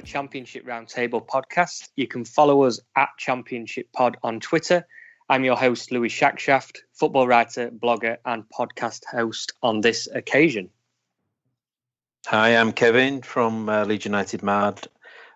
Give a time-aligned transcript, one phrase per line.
[0.00, 1.90] Welcome another Championship Roundtable podcast.
[1.94, 4.86] You can follow us at Championship Pod on Twitter.
[5.28, 10.70] I'm your host, Louis Shackshaft, football writer, blogger, and podcast host on this occasion.
[12.26, 14.86] Hi, I'm Kevin from uh, Leeds United Mad,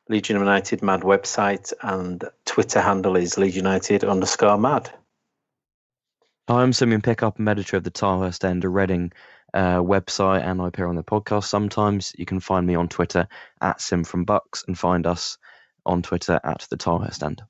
[0.08, 4.90] Legion United Mad website, and Twitter handle is Leeds United underscore Mad.
[6.48, 9.12] Hi, I'm Simeon Pickup, and editor of the Tilehurst End, a Reading
[9.54, 12.12] uh, website, and I appear on the podcast sometimes.
[12.18, 13.28] You can find me on Twitter
[13.60, 15.38] at Sim from Bucks and find us
[15.86, 17.42] on Twitter at the Tilehurst End.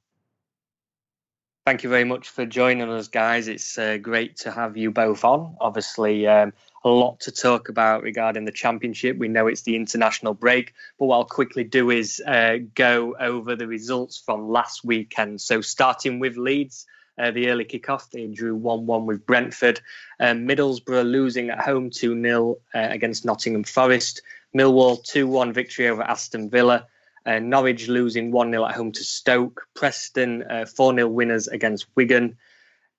[1.65, 3.49] Thank you very much for joining us, guys.
[3.49, 5.57] It's uh, great to have you both on.
[5.59, 6.53] Obviously, um,
[6.85, 9.17] a lot to talk about regarding the championship.
[9.17, 13.57] We know it's the international break, but what I'll quickly do is uh, go over
[13.57, 15.41] the results from last weekend.
[15.41, 16.87] So, starting with Leeds,
[17.19, 19.81] uh, the early kickoff, they drew 1 1 with Brentford.
[20.21, 24.23] Um, Middlesbrough losing at home 2 0 uh, against Nottingham Forest.
[24.57, 26.87] Millwall 2 1 victory over Aston Villa.
[27.27, 29.67] Uh, Norwich losing 1 0 at home to Stoke.
[29.75, 32.37] Preston 4 0 winners against Wigan.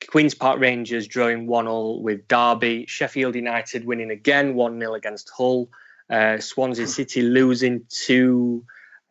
[0.07, 2.85] Queen's Park Rangers drawing 1 0 with Derby.
[2.87, 5.69] Sheffield United winning again 1 0 against Hull.
[6.09, 8.63] Uh, Swansea City losing 2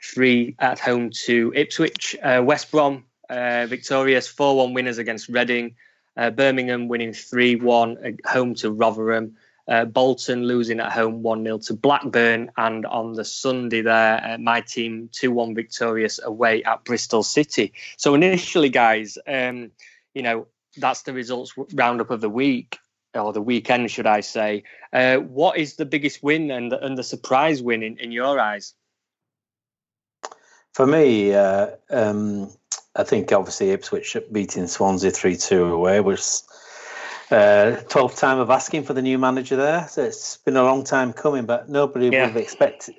[0.03, 2.17] 3 at home to Ipswich.
[2.23, 5.77] Uh, West Brom uh, victorious 4 1 winners against Reading.
[6.17, 9.37] Uh, Birmingham winning 3 1 at home to Rotherham.
[9.67, 12.51] Uh, Bolton losing at home 1 0 to Blackburn.
[12.57, 17.73] And on the Sunday, there, uh, my team 2 1 victorious away at Bristol City.
[17.97, 19.71] So, initially, guys, um,
[20.15, 20.47] you know,
[20.77, 22.79] that's the results roundup of the week,
[23.15, 24.65] or the weekend, should I say.
[24.93, 28.75] Uh, what is the biggest win and, and the surprise win in, in your eyes?
[30.75, 32.51] For me, um,
[32.97, 36.45] I think obviously Ipswich beating Swansea 3 2 away was
[37.31, 39.89] uh, 12th time of asking for the new manager there.
[39.89, 42.23] So it's been a long time coming, but nobody Yeah.
[42.27, 42.97] would have expected.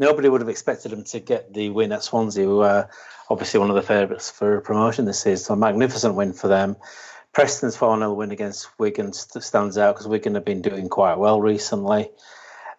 [0.00, 2.88] Nobody would have expected them to get the win at Swansea, who are
[3.30, 5.44] obviously one of the favourites for promotion this season.
[5.44, 6.76] So a magnificent win for them.
[7.32, 11.40] Preston's 4 0 win against Wigan stands out because Wigan have been doing quite well
[11.40, 12.10] recently.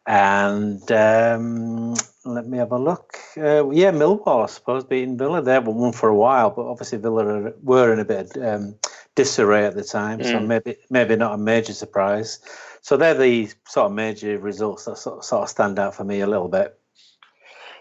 [0.09, 1.94] And um,
[2.25, 3.16] let me have a look.
[3.38, 5.40] Uh, yeah, Millwall, I suppose, beating Villa.
[5.40, 8.75] They haven't won for a while, but obviously Villa were in a bit of um,
[9.14, 10.48] disarray at the time, so Mm.
[10.48, 12.40] maybe maybe not a major surprise.
[12.81, 16.03] So they're the sort of major results that sort of, sort of stand out for
[16.03, 16.75] me a little bit.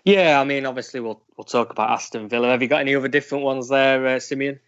[0.05, 2.51] Yeah, I mean, obviously, we'll, we'll talk about Aston Villa.
[2.51, 4.61] Have you got any other different ones there, uh, Simeon?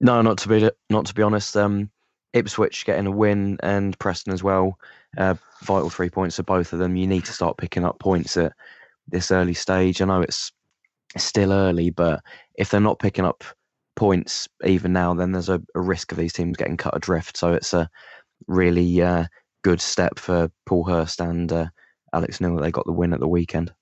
[0.00, 1.54] No, not to be not to be honest.
[1.54, 1.90] Um,
[2.32, 4.78] Ipswich getting a win and Preston as well.
[5.16, 6.96] Uh, vital three points for both of them.
[6.96, 8.52] You need to start picking up points at
[9.08, 10.00] this early stage.
[10.00, 10.52] I know it's
[11.16, 12.22] still early, but
[12.54, 13.44] if they're not picking up
[13.94, 17.36] points even now, then there's a, a risk of these teams getting cut adrift.
[17.36, 17.88] So it's a
[18.46, 19.26] really uh,
[19.62, 21.66] good step for Paul Hurst and uh,
[22.12, 23.72] Alex Neil that they got the win at the weekend.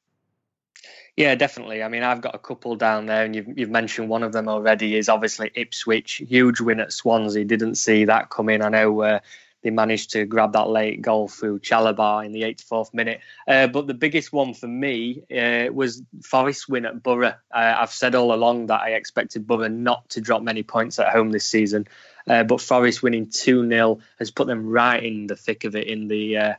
[1.16, 1.82] Yeah, definitely.
[1.82, 4.48] I mean, I've got a couple down there, and you've, you've mentioned one of them
[4.48, 4.96] already.
[4.96, 7.44] Is obviously Ipswich, huge win at Swansea.
[7.44, 8.62] Didn't see that coming.
[8.62, 9.18] I know uh,
[9.62, 13.20] they managed to grab that late goal through Chalobah in the 84th minute.
[13.46, 17.34] Uh, but the biggest one for me uh, was Forest win at Borough.
[17.54, 21.12] Uh, I've said all along that I expected Borough not to drop many points at
[21.12, 21.86] home this season,
[22.28, 25.86] uh, but Forest winning 2 0 has put them right in the thick of it
[25.86, 26.36] in the.
[26.36, 26.54] Uh,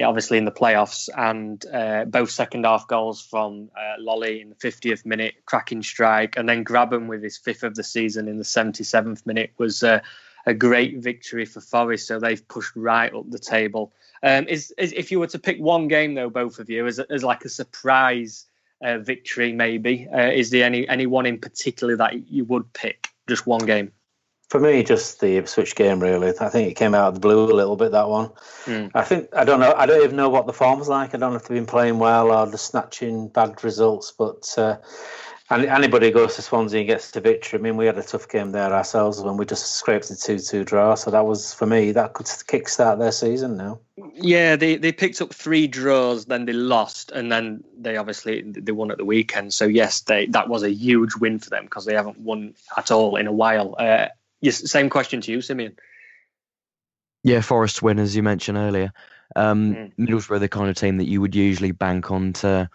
[0.00, 5.04] obviously in the playoffs, and uh, both second half goals from Lolley in the 50th
[5.04, 9.26] minute, cracking strike, and then Grabban with his fifth of the season in the 77th
[9.26, 9.82] minute was
[10.46, 12.06] a great victory for Forest.
[12.06, 13.92] So they've pushed right up the table.
[14.22, 16.98] Um, is, is if you were to pick one game though, both of you, as,
[16.98, 18.46] as like a surprise
[18.82, 23.08] uh, victory, maybe uh, is there any any one in particular that you would pick?
[23.28, 23.92] Just one game.
[24.48, 26.32] For me, just the Ipswich game, really.
[26.40, 28.30] I think it came out of the blue a little bit, that one.
[28.64, 28.90] Mm.
[28.94, 31.14] I think, I don't know, I don't even know what the form's like.
[31.14, 34.78] I don't know if they've been playing well or just snatching bad results, but uh,
[35.50, 37.58] And anybody who goes to Swansea and gets the victory.
[37.58, 40.64] I mean, we had a tough game there ourselves when we just scraped a two-two
[40.64, 40.94] draw.
[40.94, 43.80] So that was for me that could kickstart their season now.
[44.12, 48.72] Yeah, they, they picked up three draws, then they lost, and then they obviously they
[48.72, 49.54] won at the weekend.
[49.54, 52.90] So yes, they that was a huge win for them because they haven't won at
[52.90, 53.74] all in a while.
[53.78, 54.08] Uh,
[54.42, 55.76] yes, same question to you, Simeon.
[57.24, 58.92] Yeah, Forest win as you mentioned earlier.
[59.34, 59.92] Um, Mm.
[59.98, 62.68] Middlesbrough are the kind of team that you would usually bank on to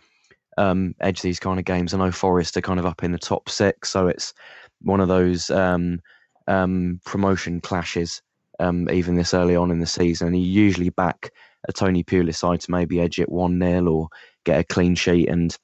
[0.58, 1.94] um, edge these kind of games.
[1.94, 4.34] I know Forest are kind of up in the top six, so it's
[4.82, 6.00] one of those um,
[6.48, 8.22] um, promotion clashes.
[8.60, 11.32] Um, even this early on in the season, and you usually back
[11.68, 14.10] a Tony Pulis side to maybe edge it one 0 or
[14.44, 15.58] get a clean sheet and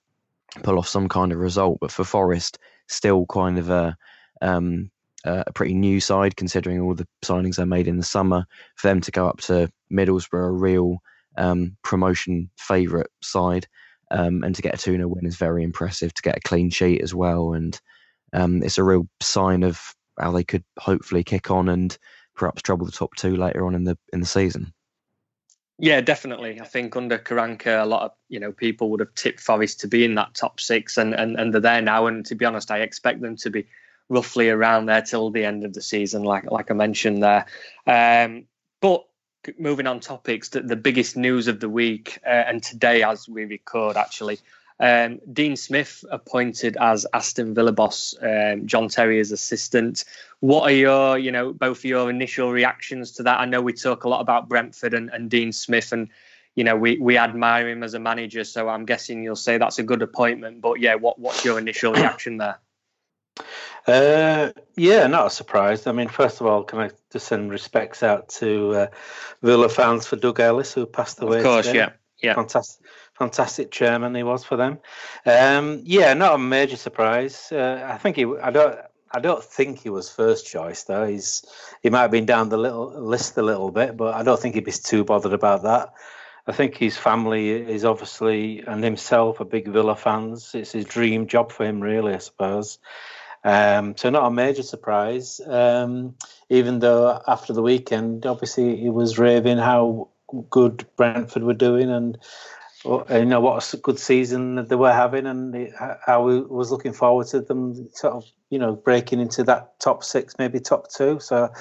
[0.63, 1.77] pull off some kind of result.
[1.79, 2.57] But for Forest,
[2.87, 3.95] still kind of a
[4.41, 4.61] a
[5.25, 8.45] a pretty new side considering all the signings they made in the summer.
[8.75, 11.01] For them to go up to Middlesbrough, a real
[11.37, 13.67] um, promotion favourite side,
[14.11, 16.13] um, and to get a 2 0 win is very impressive.
[16.13, 17.79] To get a clean sheet as well, and
[18.33, 21.97] um, it's a real sign of how they could hopefully kick on and
[22.35, 24.73] perhaps trouble the top two later on in the in the season.
[25.77, 26.59] Yeah, definitely.
[26.59, 29.87] I think under Karanka, a lot of you know people would have tipped Forest to
[29.87, 32.07] be in that top six, and and, and they're there now.
[32.07, 33.67] And to be honest, I expect them to be
[34.09, 37.45] roughly around there till the end of the season, like like I mentioned there.
[37.87, 38.45] Um,
[38.81, 39.05] but
[39.57, 43.45] moving on topics, the, the biggest news of the week uh, and today, as we
[43.45, 44.39] record, actually,
[44.79, 50.05] um, Dean Smith appointed as Aston Villa boss, um, John Terry's assistant.
[50.39, 53.39] What are your, you know, both your initial reactions to that?
[53.39, 56.07] I know we talk a lot about Brentford and, and Dean Smith, and
[56.55, 58.45] you know we we admire him as a manager.
[58.45, 60.61] So I'm guessing you'll say that's a good appointment.
[60.61, 62.57] But yeah, what what's your initial reaction there?
[63.89, 65.87] Uh, yeah, not a surprise.
[65.87, 68.87] I mean, first of all, can I just send respects out to uh,
[69.41, 71.39] Villa fans for Doug Ellis, who passed away.
[71.39, 71.79] Of course, today.
[71.79, 71.89] yeah,
[72.21, 72.35] yeah.
[72.35, 72.85] fantastic,
[73.17, 74.79] fantastic chairman he was for them.
[75.25, 77.51] Um, yeah, not a major surprise.
[77.51, 78.25] Uh, I think he.
[78.41, 78.79] I don't.
[79.11, 81.07] I don't think he was first choice though.
[81.07, 81.43] He's
[81.81, 84.53] he might have been down the little list a little bit, but I don't think
[84.53, 85.93] he'd be too bothered about that.
[86.45, 90.53] I think his family is obviously and himself are big Villa fans.
[90.53, 92.79] It's his dream job for him, really, I suppose.
[93.43, 95.39] Um, so not a major surprise.
[95.45, 96.15] Um,
[96.49, 100.09] even though after the weekend, obviously he was raving how
[100.49, 102.17] good Brentford were doing and
[102.85, 105.73] you know what a good season that they were having, and
[106.05, 110.03] how he was looking forward to them sort of you know breaking into that top
[110.03, 111.19] six, maybe top two.
[111.19, 111.51] So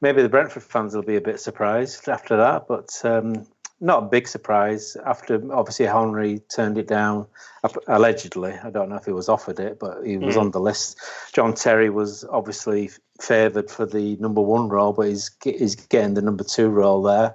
[0.00, 3.46] maybe the Brentford fans will be a bit surprised after that, but um,
[3.80, 4.96] not a big surprise.
[5.06, 7.26] After obviously Henry turned it down
[7.88, 8.52] allegedly.
[8.62, 10.40] I don't know if he was offered it, but he was Mm.
[10.40, 10.98] on the list.
[11.32, 12.90] John Terry was obviously
[13.20, 17.34] favoured for the number one role, but he's he's getting the number two role there.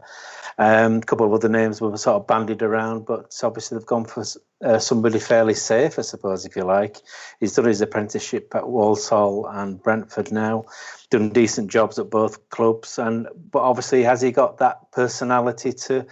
[0.57, 4.06] Um, a couple of other names were sort of bandied around, but obviously they've gone
[4.06, 4.24] for
[4.63, 6.98] uh, somebody fairly safe, I suppose, if you like.
[7.40, 10.66] He's done his apprenticeship at Walsall and Brentford now,
[11.10, 16.06] done decent jobs at both clubs, and but obviously has he got that personality to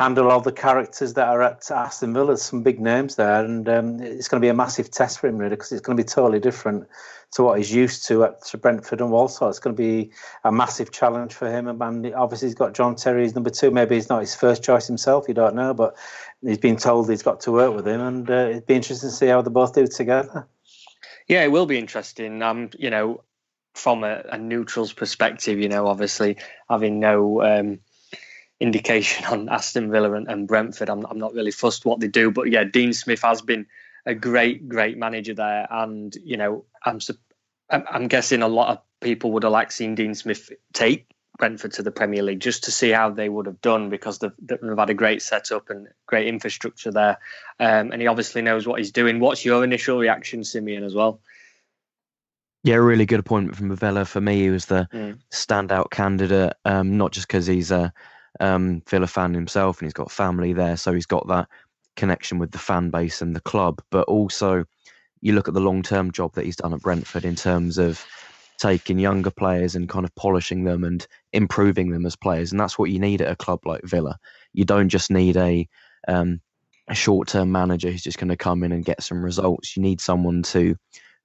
[0.00, 2.28] handle all the characters that are at Aston Villa?
[2.28, 5.26] There's some big names there, and um, it's going to be a massive test for
[5.26, 6.88] him really because it's going to be totally different
[7.32, 9.50] to what he's used to at Brentford and Walsall.
[9.50, 10.10] It's going to be
[10.42, 11.68] a massive challenge for him.
[11.68, 13.70] And obviously, he's got John Terry as number two.
[13.70, 15.28] Maybe he's not his first choice himself.
[15.28, 15.96] You don't know, but
[16.42, 19.14] he's been told he's got to work with him, and uh, it'd be interesting to
[19.14, 20.48] see how they both do together.
[21.28, 22.40] Yeah, it will be interesting.
[22.40, 23.22] Um, you know,
[23.74, 26.38] from a, a neutral's perspective, you know, obviously
[26.70, 27.80] having no um,
[28.60, 32.30] indication on Aston Villa and, and Brentford, I'm, I'm not really fussed what they do.
[32.30, 33.66] But yeah, Dean Smith has been
[34.06, 37.00] a great, great manager there, and you know, I'm
[37.70, 41.06] I'm, guessing a lot of people would have liked seeing Dean Smith take
[41.38, 44.32] Brentford to the Premier League just to see how they would have done because they've,
[44.40, 47.18] they've had a great setup and great infrastructure there,
[47.58, 49.20] um, and he obviously knows what he's doing.
[49.20, 51.20] What's your initial reaction, Simeon, as well?
[52.62, 54.04] Yeah, really good appointment from Villa.
[54.04, 55.18] For me, he was the Mm.
[55.32, 57.92] standout candidate, um, not just because he's a
[58.38, 61.48] um, Villa fan himself and he's got family there, so he's got that
[61.96, 64.64] connection with the fan base and the club, but also
[65.20, 68.04] you look at the long term job that he's done at Brentford in terms of
[68.58, 72.52] taking younger players and kind of polishing them and improving them as players.
[72.52, 74.18] And that's what you need at a club like Villa.
[74.52, 75.68] You don't just need a
[76.08, 76.40] um,
[76.88, 79.76] a short term manager who's just going to come in and get some results.
[79.76, 80.76] You need someone to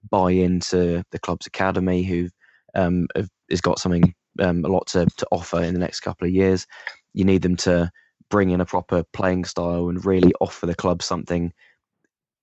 [0.09, 2.29] buy into the club's academy who
[2.75, 3.07] um,
[3.49, 6.67] has got something um, a lot to, to offer in the next couple of years.
[7.13, 7.91] You need them to
[8.29, 11.53] bring in a proper playing style and really offer the club something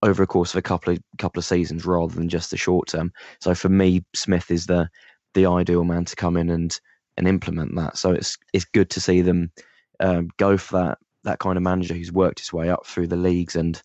[0.02, 2.88] over a course of a couple of couple of seasons rather than just the short
[2.88, 3.12] term.
[3.40, 4.88] So for me, Smith is the
[5.34, 6.78] the ideal man to come in and
[7.18, 7.98] and implement that.
[7.98, 9.52] So it's it's good to see them
[10.00, 13.16] um, go for that that kind of manager who's worked his way up through the
[13.16, 13.82] leagues and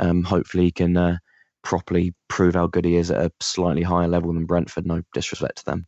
[0.00, 1.18] um, hopefully can uh,
[1.62, 4.86] properly prove how good he is at a slightly higher level than Brentford.
[4.86, 5.86] No disrespect to them.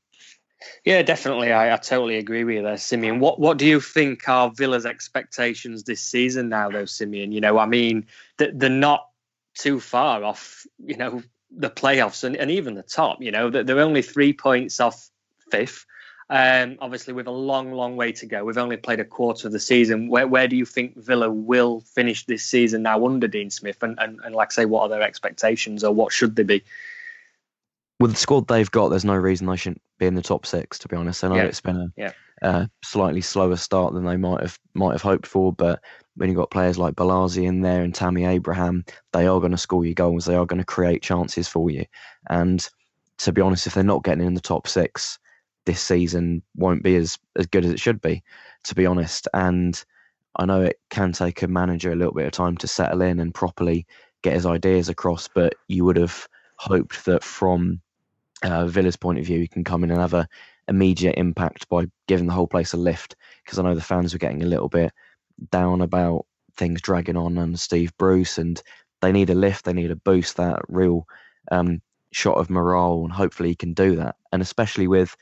[0.85, 1.53] Yeah, definitely.
[1.53, 3.21] I, I totally agree with you there, Simeon.
[3.21, 7.33] What what do you think are Villa's expectations this season now, though, Simeon?
[7.33, 8.07] You know, I mean,
[8.39, 9.09] they're not
[9.55, 13.23] too far off, you know, the playoffs and, and even the top.
[13.23, 15.09] You know, they're only three points off
[15.51, 15.87] fifth.
[16.31, 18.45] Um, obviously, with a long, long way to go.
[18.45, 20.09] We've only played a quarter of the season.
[20.09, 23.83] Where where do you think Villa will finish this season now under Dean Smith?
[23.83, 26.65] And, and, and like I say, what are their expectations or what should they be?
[28.01, 30.79] With the squad they've got, there's no reason they shouldn't be in the top six.
[30.81, 32.13] To be honest, I know Yeah, it's been a, yeah.
[32.43, 35.83] a slightly slower start than they might have might have hoped for, but
[36.15, 39.59] when you've got players like Bolasie in there and Tammy Abraham, they are going to
[39.59, 40.25] score you goals.
[40.25, 41.85] They are going to create chances for you.
[42.31, 42.67] And
[43.19, 45.19] to be honest, if they're not getting in the top six,
[45.67, 48.23] this season won't be as as good as it should be.
[48.65, 49.83] To be honest, and
[50.37, 53.19] I know it can take a manager a little bit of time to settle in
[53.19, 53.87] and properly
[54.23, 56.29] get his ideas across, but you would have
[56.59, 57.81] hoped that from
[58.43, 60.29] uh, Villa's point of view, he can come in and have a
[60.69, 63.17] immediate impact by giving the whole place a lift.
[63.45, 64.93] Because I know the fans were getting a little bit
[65.51, 66.27] down about
[66.57, 68.61] things dragging on and Steve Bruce, and
[69.01, 71.07] they need a lift, they need a boost, that real
[71.51, 71.81] um,
[72.13, 74.17] shot of morale, and hopefully he can do that.
[74.33, 75.17] And especially with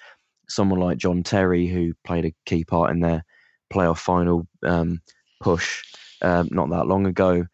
[0.49, 3.25] someone like John Terry, who played a key part in their
[3.73, 5.01] playoff final um,
[5.41, 5.83] push
[6.23, 7.47] um, not that long ago,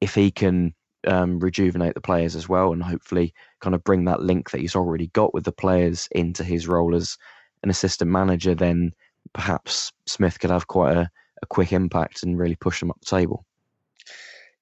[0.00, 0.74] if he can
[1.06, 4.76] um, rejuvenate the players as well and hopefully kind of bring that link that he's
[4.76, 7.16] already got with the players into his role as
[7.62, 8.92] an assistant manager, then
[9.32, 11.10] perhaps Smith could have quite a,
[11.42, 13.46] a quick impact and really push them up the table.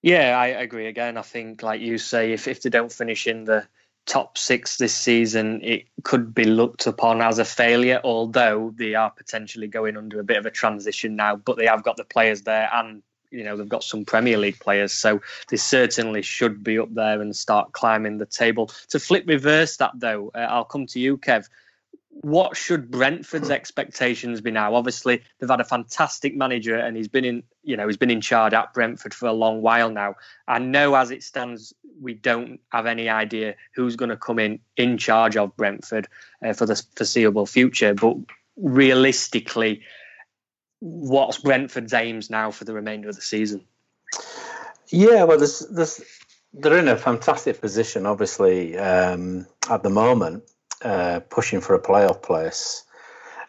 [0.02, 0.86] Yeah, I agree.
[0.86, 3.66] Again, I think, like you say, if, if they don't finish in the
[4.06, 9.10] top six this season, it could be looked upon as a failure, although they are
[9.10, 11.36] potentially going under a bit of a transition now.
[11.36, 14.58] But they have got the players there and you know they've got some Premier League
[14.60, 18.70] players, so they certainly should be up there and start climbing the table.
[18.88, 21.48] To flip reverse that though, uh, I'll come to you, Kev.
[22.22, 24.74] What should Brentford's expectations be now?
[24.74, 28.20] Obviously, they've had a fantastic manager, and he's been in, you know, he's been in
[28.20, 30.16] charge at Brentford for a long while now.
[30.48, 34.58] I know, as it stands, we don't have any idea who's going to come in
[34.76, 36.08] in charge of Brentford
[36.44, 37.94] uh, for the foreseeable future.
[37.94, 38.16] But
[38.56, 39.82] realistically,
[40.80, 43.64] what's Brentford's aims now for the remainder of the season?
[44.88, 46.02] Yeah, well, there's, there's,
[46.52, 50.44] they're in a fantastic position, obviously, um, at the moment,
[50.82, 52.84] uh, pushing for a playoff place.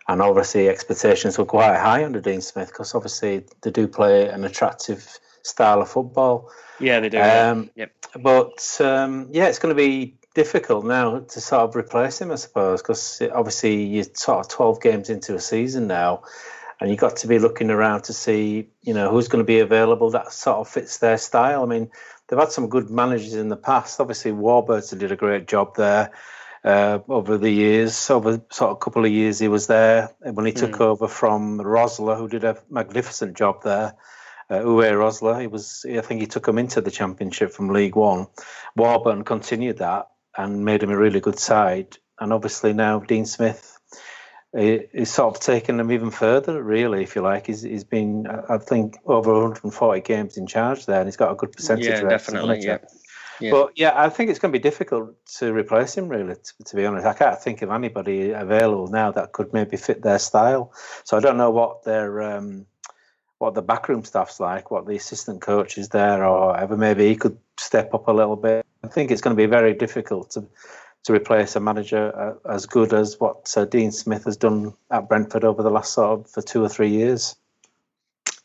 [0.07, 4.43] And obviously, expectations were quite high under Dean Smith because obviously they do play an
[4.43, 6.51] attractive style of football.
[6.79, 7.21] Yeah, they do.
[7.21, 7.91] Um, Yep.
[8.19, 12.35] But um, yeah, it's going to be difficult now to sort of replace him, I
[12.35, 16.23] suppose, because obviously you're sort of 12 games into a season now,
[16.81, 19.59] and you've got to be looking around to see, you know, who's going to be
[19.59, 21.63] available that sort of fits their style.
[21.63, 21.91] I mean,
[22.27, 24.01] they've had some good managers in the past.
[24.01, 26.11] Obviously, Warburton did a great job there.
[26.63, 30.45] Uh, over the years, over sort of a couple of years he was there when
[30.45, 33.95] he took over from Rosler, who did a magnificent job there
[34.51, 35.39] uh, Uwe Rosler.
[35.39, 38.27] He was, I think, he took him into the championship from League One.
[38.75, 41.97] Warburton continued that and made him a really good side.
[42.19, 43.70] And obviously now Dean Smith
[44.53, 47.47] is sort of taken them even further, really, if you like.
[47.47, 51.35] He's, he's been, I think, over 140 games in charge there, and he's got a
[51.35, 51.85] good percentage.
[51.85, 52.61] Yeah, definitely.
[52.61, 52.79] Yeah.
[53.39, 53.51] Yeah.
[53.51, 56.09] But yeah, I think it's going to be difficult to replace him.
[56.09, 59.77] Really, to, to be honest, I can't think of anybody available now that could maybe
[59.77, 60.71] fit their style.
[61.05, 62.67] So I don't know what their um,
[63.39, 67.15] what the backroom staff's like, what the assistant coach is there, or ever maybe he
[67.15, 68.63] could step up a little bit.
[68.83, 70.45] I think it's going to be very difficult to
[71.05, 75.09] to replace a manager uh, as good as what uh, Dean Smith has done at
[75.09, 77.35] Brentford over the last sort of for two or three years.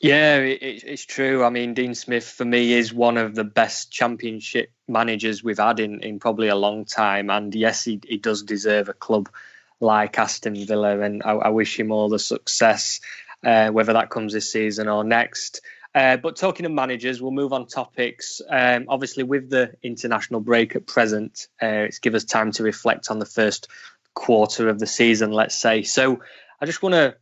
[0.00, 1.44] Yeah, it, it- it's true.
[1.44, 5.80] I mean, Dean Smith for me is one of the best championship managers we've had
[5.80, 7.30] in, in probably a long time.
[7.30, 9.28] And yes, he, he does deserve a club
[9.80, 13.00] like Aston Villa, and I, I wish him all the success,
[13.44, 15.60] uh, whether that comes this season or next.
[15.96, 18.42] Uh, but talking of managers, we'll move on topics.
[18.50, 23.10] Um, obviously, with the international break at present, uh, it's give us time to reflect
[23.10, 23.68] on the first
[24.12, 25.84] quarter of the season, let's say.
[25.84, 26.20] So
[26.60, 27.16] I just want to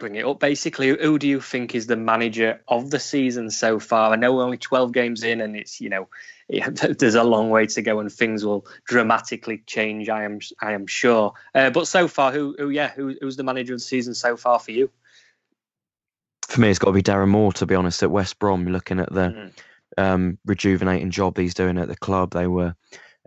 [0.00, 0.40] bring it up.
[0.40, 4.12] Basically, who do you think is the manager of the season so far?
[4.12, 6.08] I know we're only 12 games in, and it's you know
[6.48, 10.08] there's a long way to go, and things will dramatically change.
[10.08, 11.34] I am I am sure.
[11.54, 14.36] Uh, but so far, who who yeah who, who's the manager of the season so
[14.36, 14.90] far for you?
[16.48, 18.66] For me, it's got to be Darren Moore, to be honest, at West Brom.
[18.66, 19.52] Looking at the Mm.
[19.96, 22.74] um, rejuvenating job he's doing at the club, they were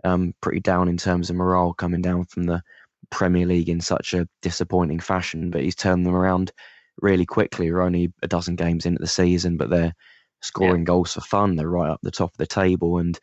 [0.04, 2.62] um, pretty down in terms of morale coming down from the
[3.10, 5.50] Premier League in such a disappointing fashion.
[5.50, 6.52] But he's turned them around
[7.00, 7.70] really quickly.
[7.72, 9.94] We're only a dozen games into the season, but they're
[10.40, 11.56] scoring goals for fun.
[11.56, 13.18] They're right up the top of the table, and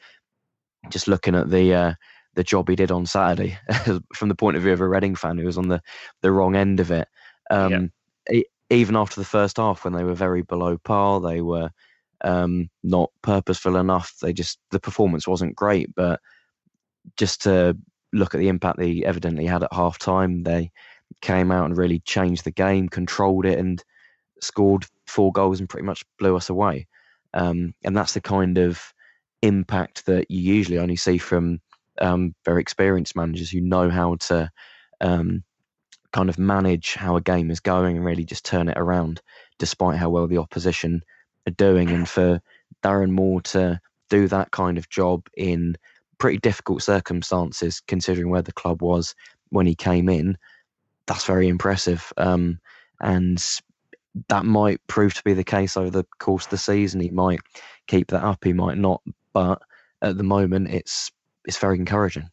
[0.90, 1.94] just looking at the uh,
[2.34, 3.58] the job he did on Saturday
[4.16, 5.82] from the point of view of a Reading fan who was on the
[6.22, 7.08] the wrong end of it.
[7.50, 7.92] Um,
[8.32, 11.70] e- even after the first half, when they were very below par, they were
[12.24, 14.16] um, not purposeful enough.
[14.22, 16.20] They just the performance wasn't great, but
[17.18, 17.78] just to
[18.14, 20.72] look at the impact they evidently had at half time, they
[21.22, 23.84] came out and really changed the game, controlled it, and
[24.42, 26.88] scored four goals and pretty much blew us away.
[27.34, 28.82] Um, and that's the kind of
[29.42, 31.60] impact that you usually only see from
[32.02, 34.50] um, very experienced managers who know how to
[35.02, 35.44] um,
[36.16, 39.20] kind of manage how a game is going and really just turn it around,
[39.60, 41.02] despite how well the opposition
[41.46, 41.90] are doing.
[41.90, 42.42] And for
[42.82, 45.76] Darren Moore to do that kind of job in
[46.18, 49.14] pretty difficult circumstances, considering where the club was
[49.50, 50.38] when he came in,
[51.06, 52.14] that's very impressive.
[52.16, 52.60] Um,
[53.02, 53.44] and
[54.30, 57.02] that might prove to be the case over the course of the season.
[57.02, 57.42] He might
[57.88, 59.02] keep that up, he might not,
[59.34, 59.62] but
[60.02, 61.12] at the moment, it's
[61.44, 62.30] it's very encouraging.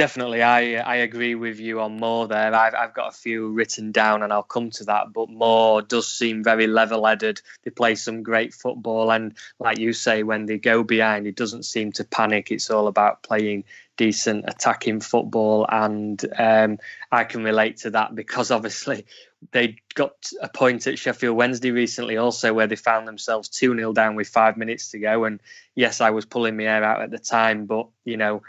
[0.00, 2.54] Definitely, I I agree with you on Moore there.
[2.54, 5.12] I've I've got a few written down, and I'll come to that.
[5.12, 7.42] But Moore does seem very level-headed.
[7.64, 11.64] They play some great football, and like you say, when they go behind, it doesn't
[11.64, 12.50] seem to panic.
[12.50, 13.64] It's all about playing
[13.98, 16.78] decent attacking football, and um,
[17.12, 19.04] I can relate to that because obviously
[19.52, 23.92] they got a point at Sheffield Wednesday recently, also where they found themselves two 0
[23.92, 25.24] down with five minutes to go.
[25.24, 25.40] And
[25.74, 28.40] yes, I was pulling my hair out at the time, but you know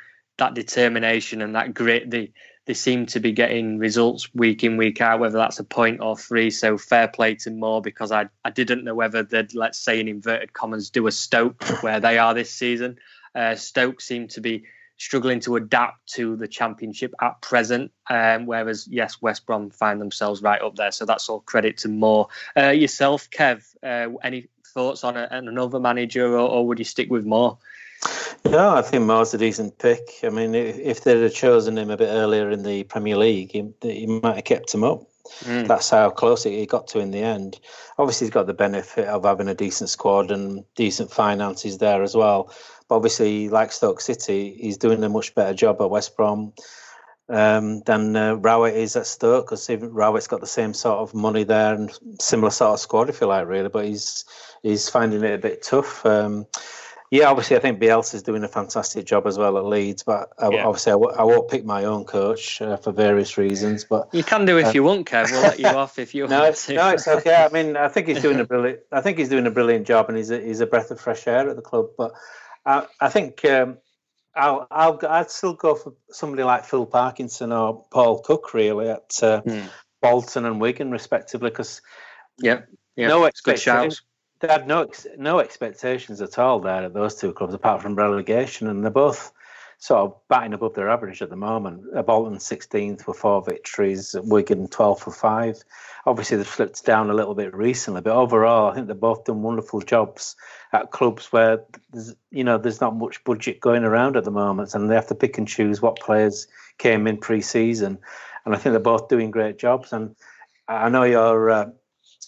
[0.42, 2.34] that determination and that grit, they
[2.66, 6.18] they seem to be getting results week in week out, whether that's a point or
[6.18, 6.50] three.
[6.50, 10.08] So fair play to Moore because I I didn't know whether they'd let's say in
[10.08, 12.98] inverted commas do a Stoke where they are this season.
[13.36, 14.64] Uh, Stoke seem to be
[14.98, 20.42] struggling to adapt to the championship at present, um, whereas yes, West Brom find themselves
[20.42, 20.92] right up there.
[20.92, 22.28] So that's all credit to Moore.
[22.58, 26.86] Uh, yourself, Kev, uh, any thoughts on, a, on another manager, or, or would you
[26.86, 27.58] stick with Moore?
[28.46, 30.02] No, I think Moore's a decent pick.
[30.24, 33.52] I mean, if, if they'd have chosen him a bit earlier in the Premier League,
[33.52, 35.04] he, he might have kept him up.
[35.42, 35.68] Mm.
[35.68, 37.60] That's how close he got to in the end.
[37.98, 42.16] Obviously, he's got the benefit of having a decent squad and decent finances there as
[42.16, 42.54] well.
[42.90, 46.54] But obviously, like Stoke City, he's doing a much better job at West Brom
[47.30, 51.44] um, than uh, Rowett is at Stoke because Rowett's got the same sort of money
[51.44, 53.70] there and similar sort of squad, if you like, really.
[53.70, 54.26] But he's
[54.64, 56.06] he's finding it a bit tough.
[56.06, 56.48] Um,
[57.12, 60.02] yeah, obviously, I think Bielsa's doing a fantastic job as well at Leeds.
[60.04, 60.66] But I, Yeah.
[60.66, 63.84] obviously, I, w- I won't pick my own coach uh, for various reasons.
[63.84, 65.30] But You can do if you want, Kev.
[65.30, 66.74] We'll let you off if you no, want to.
[66.74, 67.36] no, it's okay.
[67.36, 68.80] I mean, I think he's doing a brilliant.
[68.92, 71.28] I think he's doing a brilliant job, and he's a, he's a breath of fresh
[71.28, 71.88] air at the club.
[71.98, 72.14] But
[72.66, 73.78] I, I think um,
[74.34, 79.22] I'll, I'll I'd still go for somebody like Phil Parkinson or Paul Cook really at
[79.22, 79.66] uh, Hmm.
[80.02, 81.82] Bolton and Wigan respectively, because
[82.40, 82.62] Yeah,
[82.96, 83.08] yeah.
[83.10, 84.02] no it's good expectation- shouts.
[84.42, 88.68] They had no no expectations at all there at those two clubs apart from relegation,
[88.68, 89.32] and they're both
[89.78, 91.84] sort of batting above their average at the moment.
[92.06, 95.64] Bolton 16th with four victories, Wigan 12th for five.
[96.06, 99.42] Obviously, they've slipped down a little bit recently, but overall, I think they've both done
[99.42, 100.36] wonderful jobs
[100.72, 104.76] at clubs where there's, you know there's not much budget going around at the moment,
[104.76, 107.98] and they have to pick and choose what players came in pre-season.
[108.46, 109.94] And I think they're both doing great jobs.
[109.94, 110.16] And
[110.68, 111.50] I know you're.
[111.50, 111.66] Uh,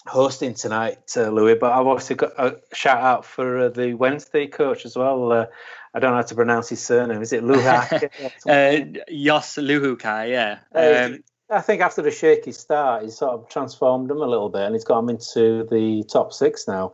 [0.05, 1.55] hosting tonight, uh, Louis.
[1.55, 5.31] But I've also got a shout out for uh, the Wednesday coach as well.
[5.31, 5.45] Uh,
[5.93, 7.21] I don't know how to pronounce his surname.
[7.21, 8.09] Is it Luhak?
[8.47, 10.59] Uh, Jos Luhukay, yeah.
[10.73, 14.49] Uh, Um, I think after the shaky start, he's sort of transformed them a little
[14.49, 16.93] bit, and he's got them into the top six now.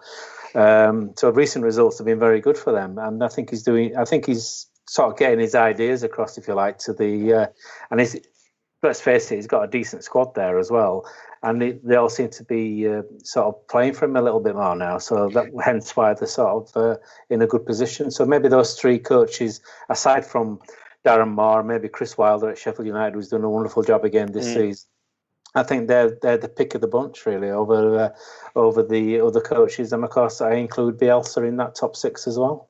[0.54, 3.96] Um, so recent results have been very good for them, and I think he's doing.
[3.96, 7.34] I think he's sort of getting his ideas across, if you like, to the.
[7.34, 7.48] Uh,
[7.92, 8.18] and he's,
[8.82, 11.06] let's face it, he's got a decent squad there as well,
[11.44, 14.40] and they, they all seem to be uh, sort of playing for him a little
[14.40, 14.98] bit more now.
[14.98, 16.98] So that hence why they're sort of uh,
[17.30, 18.12] in a good position.
[18.12, 20.60] So maybe those three coaches, aside from
[21.06, 24.48] Darren Moore, maybe Chris Wilder at Sheffield United, who's done a wonderful job again this
[24.48, 24.54] Mm.
[24.54, 24.90] season.
[25.56, 28.10] I think they're they're the pick of the bunch really over uh,
[28.56, 32.38] over the other coaches, and of course I include Bielsa in that top six as
[32.38, 32.70] well.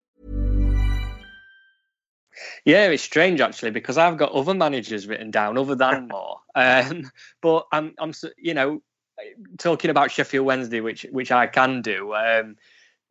[2.65, 6.39] Yeah, it's strange actually because I've got other managers written down other than Moore.
[6.55, 8.81] Um, but I'm, I'm, you know,
[9.57, 12.13] talking about Sheffield Wednesday, which which I can do.
[12.13, 12.57] Um,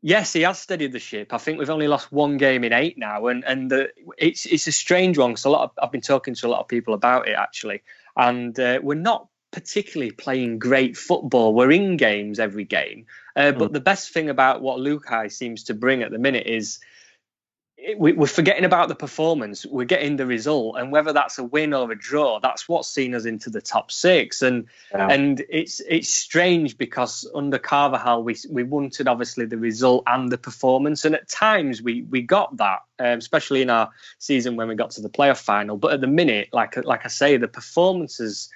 [0.03, 1.33] yes, he has steadied the ship.
[1.33, 4.67] I think we've only lost one game in eight now, and and the, it's it's
[4.67, 5.37] a strange one.
[5.37, 7.83] So a lot of, I've been talking to a lot of people about it actually,
[8.17, 11.55] and uh, we're not particularly playing great football.
[11.55, 15.75] We're in games every game, uh, but the best thing about what Lukai seems to
[15.75, 16.79] bring at the minute is
[17.97, 19.65] we, we're forgetting about the performance.
[19.65, 23.15] We're getting the result, and whether that's a win or a draw, that's what's seen
[23.15, 24.43] us into the top six.
[24.43, 25.09] And Yeah.
[25.09, 30.39] and it's it's strange because under Carvalhal, we we wanted obviously the result and the
[30.39, 34.75] performance, and at times we we got that, um, especially in our season when we
[34.75, 35.77] got to the playoff final.
[35.77, 38.51] But at the minute, like like I say, the performances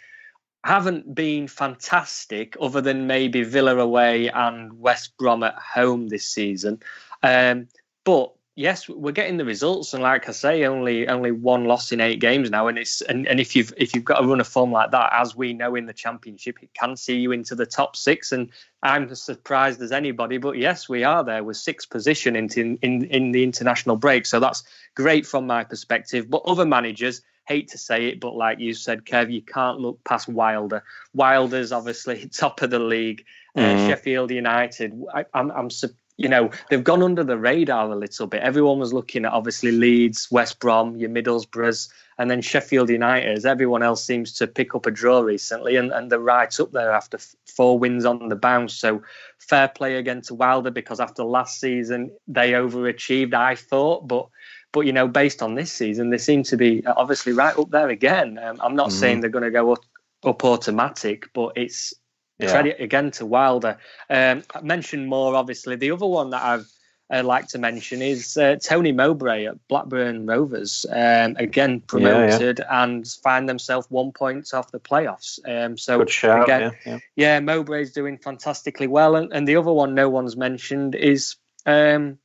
[0.65, 6.81] haven't been fantastic, other than maybe Villa away and West Brom at home this season.
[7.23, 7.69] Um,
[8.05, 12.01] but yes, we're getting the results, and like I say, only only one loss in
[12.01, 14.49] eight games now, and it's and, and if you've if you've got a run of
[14.49, 17.67] form like that, as we know in the championship, it can see you into the
[17.67, 18.33] top six.
[18.33, 18.51] And
[18.83, 21.43] I'm as surprised as anybody, but yes, we are there.
[21.43, 22.49] We're sixth position in
[22.83, 24.63] in in the international break, so that's
[24.95, 26.29] great from my perspective.
[26.31, 27.23] But other managers.
[27.47, 30.83] Hate to say it, but like you said, Kev, you can't look past Wilder.
[31.13, 33.27] Wilder's obviously top of the league.
[33.55, 33.87] Uh, Mhm.
[33.87, 34.99] Sheffield United.
[35.15, 38.43] I, I'm, I'm, su- you know, they've gone under the radar a little bit.
[38.43, 43.45] Everyone was looking at obviously Leeds, West Brom, your Middlesbroughs, and then Sheffield United.
[43.45, 46.93] Everyone else seems to pick up a draw recently, and, and they're right up there
[46.93, 48.75] after f- four wins on the bounce.
[48.75, 49.03] So
[49.39, 54.29] fair play again to Wilder because after last season they overachieved, I thought, but.
[54.73, 57.91] But you know, based on this season, they seem to be obviously right up there
[57.91, 58.39] again.
[58.43, 58.93] Um, I'm not Mhm.
[58.93, 59.85] saying they're going to go up,
[60.25, 61.95] up automatic, but it's
[62.39, 62.51] Yeah.
[62.51, 63.79] credit again to Wilder.
[64.11, 65.77] Um, I mentioned Moore, obviously.
[65.77, 66.67] The other one that I've
[67.13, 70.87] uh, like to mention is uh, Tony Mowbray at Blackburn Rovers.
[70.89, 75.39] Um, again, promoted and find themselves one point off the playoffs.
[75.47, 76.45] Um, so shout.
[76.45, 76.99] again, yeah, yeah.
[77.15, 79.17] yeah, Mowbray's doing fantastically well.
[79.17, 82.19] And, and the other one no one's mentioned is, um,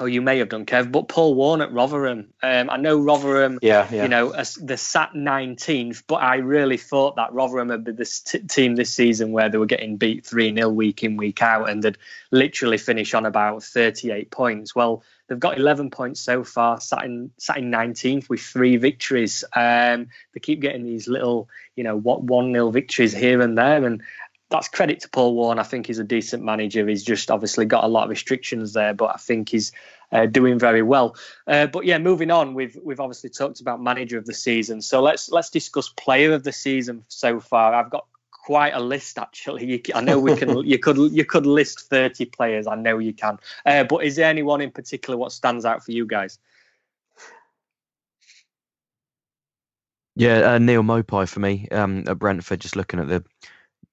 [0.00, 2.32] oh, you may have done, Kev, but Paul Warne at Rotherham.
[2.42, 4.04] Um, I know Rotherham Yeah, yeah.
[4.04, 8.20] you know, as the sat 19th, but I really thought that Rotherham had been this
[8.20, 11.68] t- team this season where they were getting beat 3 0 week in, week out,
[11.68, 11.98] and they'd
[12.30, 14.74] literally finish on about 38 points.
[14.74, 19.44] Well, they've got 11 points so far, sat in, sat in 19th with three victories.
[19.54, 23.84] Um, they keep getting these little, you know, what 1 0 victories here and there.
[23.84, 24.02] And
[24.52, 25.58] that's credit to Paul Warne.
[25.58, 26.86] I think he's a decent manager.
[26.86, 29.72] He's just obviously got a lot of restrictions there, but I think he's
[30.12, 31.16] uh, doing very well.
[31.46, 34.82] Uh, but yeah, moving on, we've we've obviously talked about manager of the season.
[34.82, 37.74] So let's let's discuss player of the season so far.
[37.74, 39.64] I've got quite a list actually.
[39.64, 40.58] You, I know we can.
[40.66, 42.66] you could you could list thirty players.
[42.66, 43.38] I know you can.
[43.64, 46.38] Uh, but is there anyone in particular what stands out for you guys?
[50.14, 52.60] Yeah, uh, Neil Maupay for me um, at Brentford.
[52.60, 53.24] Just looking at the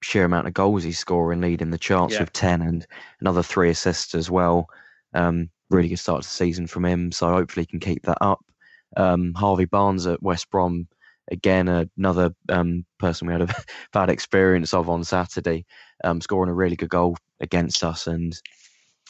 [0.02, 2.20] sheer amount of goals he's scoring, leading the charts Yeah.
[2.20, 2.86] with ten and
[3.20, 4.68] another three assists as well.
[5.14, 8.18] Um, really good start to the season from him, so hopefully he can keep that
[8.20, 8.44] up.
[8.96, 10.88] Um, Harvey Barnes at West Brom,
[11.30, 13.54] again another um, person we had a
[13.92, 15.64] bad experience of on Saturday,
[16.02, 18.36] um, scoring a really good goal against us, and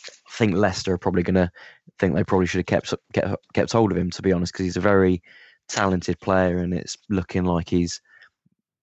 [0.07, 1.50] I think Leicester are probably going to
[1.98, 4.64] think they probably should have kept kept kept hold of him to be honest, because
[4.64, 5.22] he's a very
[5.68, 8.00] talented player, and it's looking like he's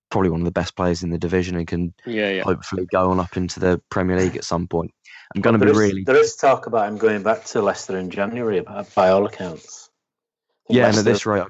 [0.09, 2.43] probably one of the best players in the division and can yeah, yeah.
[2.43, 4.91] hopefully go on up into the Premier League at some point.
[5.35, 6.03] I'm going to be really.
[6.03, 9.89] There is talk about him going back to Leicester in January, uh, by all accounts.
[10.69, 11.41] Yeah, Leicester, no, this right.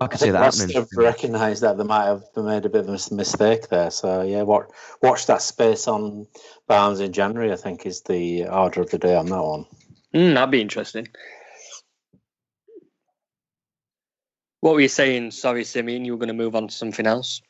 [0.00, 0.76] I, I could see that happening.
[0.76, 3.90] Have recognised that they might have made a bit of a mistake there.
[3.90, 4.66] So yeah, watch,
[5.02, 6.26] watch that space on
[6.68, 7.52] Barnes in January.
[7.52, 9.66] I think is the order of the day on that one.
[10.14, 11.08] Mm, that'd be interesting.
[14.60, 15.32] What were you saying?
[15.32, 17.42] Sorry, Simeon, you were going to move on to something else.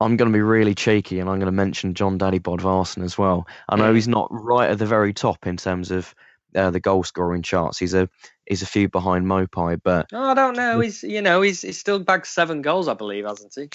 [0.00, 3.18] I'm going to be really cheeky and I'm going to mention Jon Dadi Bodvarsson as
[3.18, 3.46] well.
[3.68, 3.94] I know Mm.
[3.94, 6.14] he's not right at the very top in terms of
[6.54, 7.78] uh, the goal scoring charts.
[7.78, 8.08] He's a
[8.46, 10.80] he's a few behind Maupay, but Oh, I don't know.
[10.80, 13.68] He's you know he's he's still bagged seven goals, I believe, hasn't he?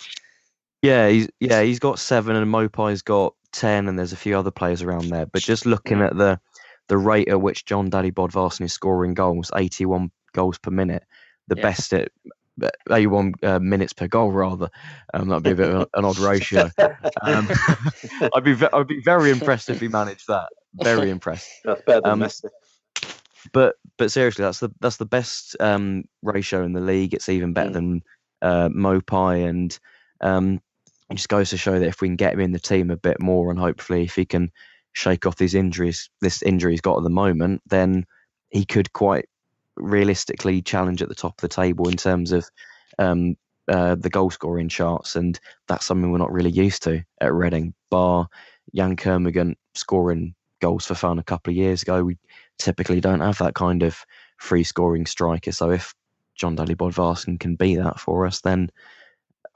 [0.82, 4.52] yeah, he's yeah he's got seven and Maupay's got ten, and there's a few other
[4.52, 5.26] players around there.
[5.26, 6.40] But just looking at the
[6.88, 11.04] the rate at which Jon Dadi Bodvarsson is scoring goals, 81 goals per minute,
[11.48, 11.64] the Yeah.
[11.64, 12.12] best at
[12.92, 14.70] 81 uh, minutes per goal rather.
[15.14, 16.70] Um, that'd be a bit of an odd ratio.
[17.22, 17.48] Um,
[18.34, 20.48] I'd be ve- I'd be very impressed if he managed that.
[20.76, 21.50] Very impressed.
[21.66, 22.50] That's better than Um, Messi.
[23.54, 27.14] But but seriously, that's the that's the best um, ratio in the league.
[27.14, 27.74] It's even better Mm.
[27.74, 28.02] than
[28.42, 29.78] uh, Maupay, and
[30.22, 30.60] um,
[31.10, 32.98] it just goes to show that if we can get him in the team a
[32.98, 34.52] bit more, and hopefully if he can
[34.94, 38.06] shake off these injuries, this injury he's got at the moment, then
[38.50, 39.26] he could quite
[39.78, 42.50] realistically challenge at the top of the table in terms of
[43.00, 43.36] um,
[43.68, 47.74] uh, the goal scoring charts, and that's something we're not really used to at Reading.
[47.90, 48.28] Bar
[48.74, 52.18] Yann Kermorgant scoring goals for fun a couple of years ago, we
[52.58, 54.06] typically don't have that kind of
[54.38, 55.52] free scoring striker.
[55.52, 55.94] So if
[56.36, 58.70] Jon Dadi Bodvarsson can be that for us, then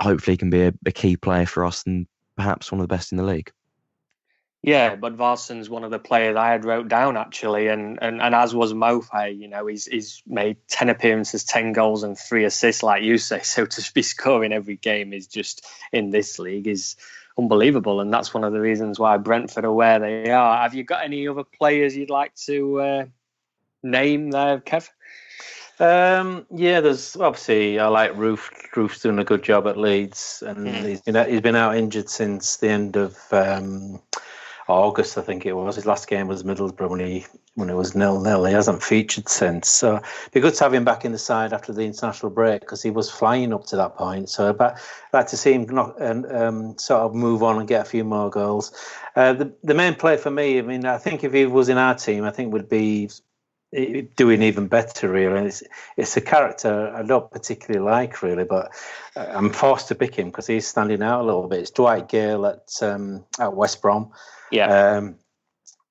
[0.01, 2.93] hopefully he can be a, a key player for us and perhaps one of the
[2.93, 3.51] best in the league.
[4.61, 8.35] Yeah, but Varsson's one of the players I had wrote down actually, and and, and
[8.35, 9.37] as was Maupay.
[9.37, 13.39] You know, he's he's made ten appearances, ten goals, and three assists, like you say.
[13.43, 16.97] So to be scoring every game is just in this league is
[17.37, 20.61] unbelievable, and that's one of the reasons why Brentford are where they are.
[20.61, 23.05] Have you got any other players you'd like to uh,
[23.81, 24.89] name there, Kev?
[25.79, 28.49] Um, yeah, there's obviously I like Roofe.
[28.75, 30.85] Roofe's doing a good job at Leeds, and Mm.
[30.85, 34.01] he's been out, he's been out injured since the end of um,
[34.69, 35.75] August, I think it was.
[35.75, 38.45] His last game was Middlesbrough when he when it was nil nil.
[38.45, 41.53] He hasn't featured since, so it'd be good to have him back in the side
[41.53, 44.29] after the international break because he was flying up to that point.
[44.29, 44.75] So I'd
[45.11, 48.03] like to see him not and um, sort of move on and get a few
[48.03, 48.71] more goals.
[49.15, 51.77] Uh, the the main player for me, I mean, I think if he was in
[51.77, 53.09] our team, I think would be
[54.15, 55.61] doing even better really it's,
[55.95, 58.71] it's a character i don't particularly like really but
[59.15, 62.09] uh, i'm forced to pick him because he's standing out a little bit it's dwight
[62.09, 64.11] gayle at um, at west brom
[64.51, 65.15] Yeah, um,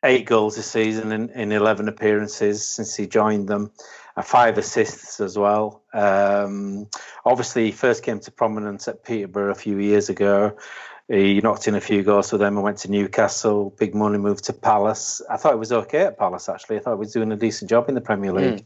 [0.04, 3.72] eight goals this season in, in 11 appearances since he joined them
[4.16, 6.86] uh, five assists as well um,
[7.24, 10.56] obviously he first came to prominence at peterborough a few years ago
[11.08, 13.74] he knocked in a few goals for them and went to Newcastle.
[13.78, 15.22] Big money moved to Palace.
[15.30, 16.76] I thought it was okay at Palace actually.
[16.76, 18.64] I thought he was doing a decent job in the Premier League.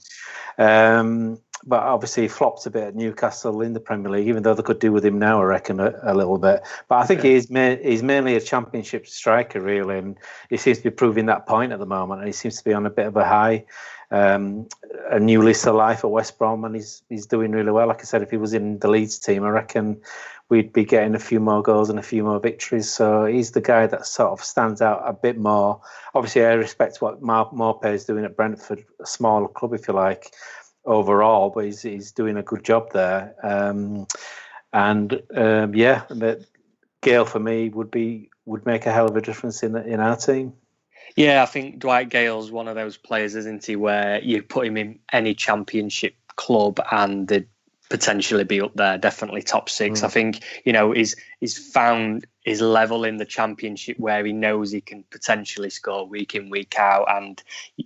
[0.59, 4.55] Um, but obviously he flopped a bit at Newcastle in the Premier League, even though
[4.55, 6.63] they could do with him now, I reckon, a, a little bit.
[6.89, 10.19] But I think he's ma- he's mainly a Championship striker, really, and
[10.51, 12.21] he seems to be proving that point at the moment.
[12.21, 13.65] And he seems to be on a bit of a high.
[14.11, 14.69] Um,
[15.11, 17.87] a new lease of life at West Brom, and he's he's doing really well.
[17.87, 20.03] Like I said, if he was in the Leeds team, I reckon
[20.53, 22.91] we'd be getting a few more goals and a few more victories.
[22.91, 25.81] So he's the guy that sort of stands out a bit more.
[26.15, 29.95] Obviously, I respect what Mar- Maupay is doing at Brentford, a smaller club, if you
[29.95, 30.35] like,
[30.85, 33.35] overall, but he's he's doing a good job there.
[33.43, 34.07] Um,
[34.73, 36.43] and um, yeah, but
[37.03, 40.17] Gayle for me would be would make a hell of a difference in in our
[40.17, 40.55] team.
[41.17, 44.77] Yeah, I think Dwight Gayle's one of those players, isn't he, where you put him
[44.77, 47.49] in any championship club and they'd
[47.91, 50.03] potentially be up there, definitely top six.
[50.03, 54.73] I think, you know, he's he's found his level in the championship where he knows
[54.73, 57.43] he can potentially score week in, week out and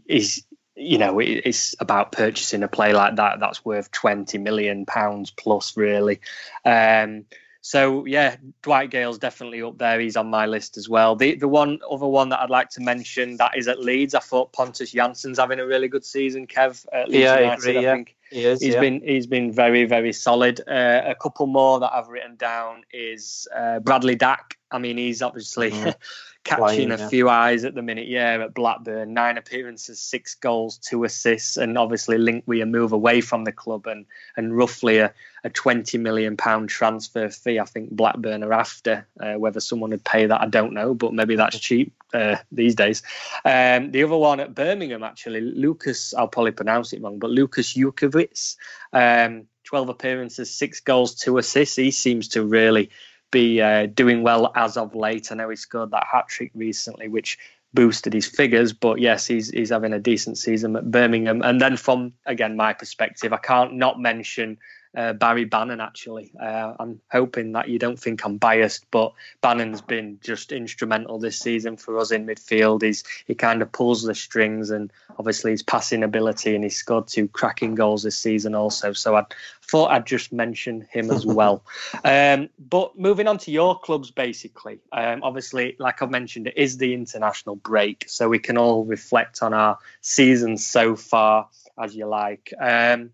[0.07, 0.45] he's
[0.77, 5.31] you know, it- it's about purchasing a play like that that's worth twenty million pounds
[5.31, 6.21] plus, really.
[6.65, 7.25] Um,
[7.63, 9.99] so yeah, Dwight Gayle's definitely up there.
[9.99, 11.17] He's on my list as well.
[11.17, 14.15] The the one other one that I'd like to mention that is at Leeds.
[14.15, 16.47] I thought Pontus Jansson's having a really good season.
[16.47, 17.95] Kev at Leeds Yeah, I United, agree, yeah.
[17.95, 18.61] think He is.
[18.63, 18.81] he's yeah.
[18.81, 20.61] been he's been very very solid.
[20.69, 24.57] Uh, a couple more that I've written down is uh, Bradley Dack.
[24.71, 25.95] I mean, he's obviously Mhm.
[26.47, 27.09] catching Flying, a yeah.
[27.09, 28.07] few eyes at the minute.
[28.07, 32.93] Yeah, at Blackburn, nine appearances, six goals, two assists, and obviously linked with a move
[32.93, 34.07] away from the club and
[34.37, 35.13] and roughly a,
[35.45, 37.59] a twenty million pound transfer fee.
[37.59, 39.07] I think Blackburn are after.
[39.21, 42.75] Uh, whether someone would pay that, I don't know, but maybe that's cheap uh, these
[42.75, 43.03] days.
[43.45, 46.15] Um, the other one at Birmingham, actually, Lucas.
[46.15, 48.57] I'll probably pronounce it wrong, but Lucas Jutkiewicz.
[48.93, 51.75] Um, 12 appearances, six goals, two assists.
[51.75, 52.91] He seems to really
[53.31, 55.31] be uh, doing well as of late.
[55.31, 57.39] I know he scored that hat trick recently, which
[57.75, 58.73] boosted his figures.
[58.73, 61.43] But yes, he's he's having a decent season at Birmingham.
[61.43, 64.59] And then from again my perspective, I can't not mention
[64.97, 65.81] uh, Barry Bannon.
[65.81, 71.19] Actually, uh, I'm hoping that you don't think I'm biased, but Bannon's been just instrumental
[71.19, 72.83] this season for us in midfield.
[72.83, 77.07] He's he kind of pulls the strings, and obviously his passing ability, and he's scored
[77.07, 78.93] two cracking goals this season also.
[78.93, 79.25] So I
[79.63, 81.65] thought I'd just mention him as well.
[82.05, 86.79] um, but moving on to your clubs, basically, um, obviously, like I've mentioned, it is
[86.79, 92.07] the international break, so we can all reflect on our season so far, as you
[92.07, 92.53] like.
[92.59, 93.11] Um,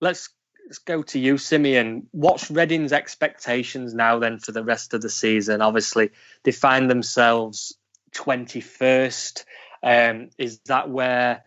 [0.00, 0.30] let's
[0.72, 2.08] let's go to you, Simeon.
[2.12, 5.60] What's Reading's expectations now then for the rest of the season?
[5.60, 6.12] Obviously,
[6.44, 7.76] they find themselves
[8.14, 9.44] 21st.
[9.82, 11.44] Um, is that where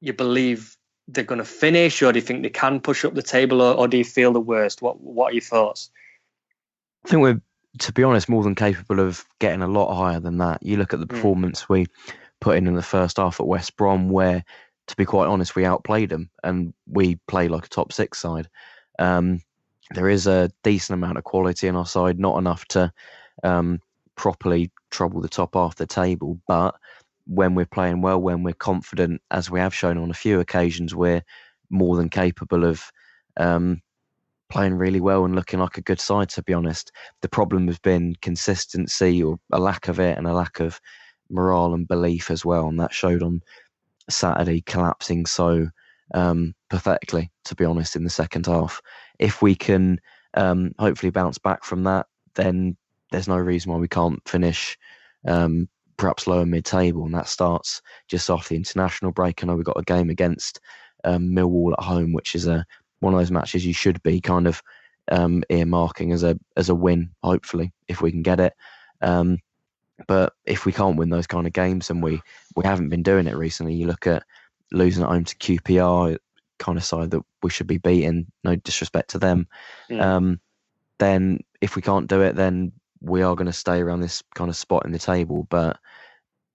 [0.00, 0.76] you believe
[1.08, 3.74] they're going to finish, or do you think they can push up the table, or,
[3.74, 4.80] or do you feel the worst?
[4.80, 5.90] What What are your thoughts?
[7.04, 7.42] I think we're,
[7.80, 10.62] to be honest, more than capable of getting a lot higher than that.
[10.62, 11.16] You look at the Mm.
[11.16, 11.88] performance we
[12.40, 14.44] put in in the first half at West Brom, where,
[14.90, 18.48] to be quite honest, we outplayed them and we play like a top six side.
[18.98, 19.40] Um,
[19.94, 22.92] there is a decent amount of quality in our side, not enough to
[23.44, 23.80] um,
[24.16, 26.74] properly trouble the top half of the table, but
[27.26, 30.92] when we're playing well, when we're confident, as we have shown on a few occasions,
[30.92, 31.22] we're
[31.70, 32.90] more than capable of
[33.36, 33.80] um,
[34.50, 36.30] playing really well and looking like a good side.
[36.30, 36.90] To be honest,
[37.22, 40.80] the problem has been consistency or a lack of it, and a lack of
[41.30, 43.40] morale and belief as well, and that showed on
[44.12, 45.68] Saturday, collapsing so
[46.14, 47.30] um, pathetically.
[47.44, 48.80] To be honest, in the second half,
[49.18, 50.00] if we can
[50.34, 52.76] um, hopefully bounce back from that, then
[53.10, 54.78] there's no reason why we can't finish
[55.26, 59.42] um, perhaps lower mid-table, and that starts just off the international break.
[59.42, 60.60] I know we've got a game against
[61.04, 62.64] um, Millwall at home, which is a
[63.00, 64.62] one of those matches you should be kind of
[65.10, 67.10] um, earmarking as a as a win.
[67.22, 68.54] Hopefully, if we can get it.
[70.06, 72.20] But if we can't win those kind of games, and we
[72.56, 74.22] we haven't been doing it recently, you look at
[74.72, 76.18] losing at home to QPR,
[76.58, 78.26] kind of side that we should be beating.
[78.44, 79.48] No disrespect to them.
[79.90, 80.00] Mm.
[80.00, 80.40] Um,
[80.98, 84.50] then if we can't do it, then we are going to stay around this kind
[84.50, 85.46] of spot in the table.
[85.50, 85.78] But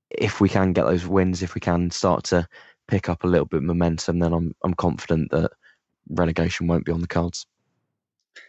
[0.09, 2.47] if we can get those wins, if we can start to
[2.87, 5.51] pick up a little bit of momentum, then I'm I'm confident that
[6.09, 7.45] relegation won't be on the cards.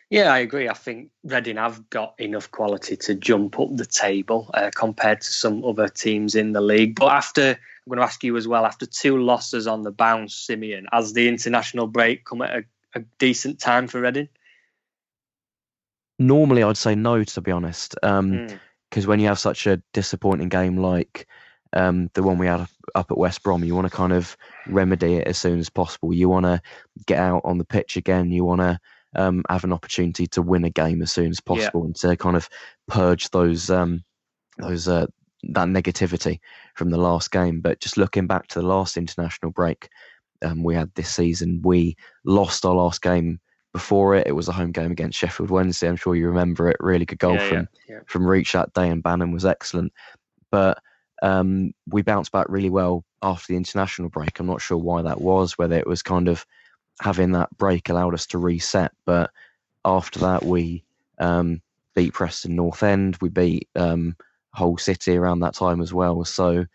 [0.08, 0.68] Yeah, I agree.
[0.68, 5.32] I think Reading have got enough quality to jump up the table uh, compared to
[5.32, 6.94] some other teams in the league.
[6.94, 10.34] But after, I'm going to ask you as well, after two losses on the bounce,
[10.34, 12.64] Simeon, has the international break come at a,
[12.94, 14.28] a decent time for Reading?
[16.20, 19.06] Normally, I'd say no, to be honest, because Mm.
[19.06, 21.26] when you have such a disappointing game like
[21.72, 24.36] um, the one we had up at West Brom, you want to kind of
[24.68, 26.14] remedy it as soon as possible.
[26.14, 26.62] You want to
[27.06, 28.30] get out on the pitch again.
[28.30, 28.78] You want to
[29.16, 31.54] um, have an opportunity to win a game as soon as Yeah.
[31.54, 32.48] possible and to kind of
[32.86, 34.04] purge those um,
[34.58, 35.06] those uh,
[35.50, 36.38] that negativity
[36.74, 37.60] from the last game.
[37.60, 39.88] But just looking back to the last international break
[40.42, 43.40] um, we had this season, we lost our last game
[43.72, 44.26] before it.
[44.26, 45.88] It was a home game against Sheffield Wednesday.
[45.88, 46.76] I'm sure you remember it.
[46.80, 48.00] Really good goal yeah, from yeah, yeah.
[48.06, 49.92] from Reach that day, and Bannan was excellent.
[50.50, 50.78] But
[51.22, 54.38] um, we bounced back really well after the international break.
[54.38, 56.46] I'm not sure why that was, whether it was kind of
[57.00, 58.92] having that break allowed us to reset.
[59.04, 59.30] But
[59.84, 60.84] after that, we
[61.18, 61.60] um,
[61.94, 63.16] beat Preston North End.
[63.20, 64.16] We beat um,
[64.50, 66.24] Hull City around that time as well.
[66.24, 66.66] So,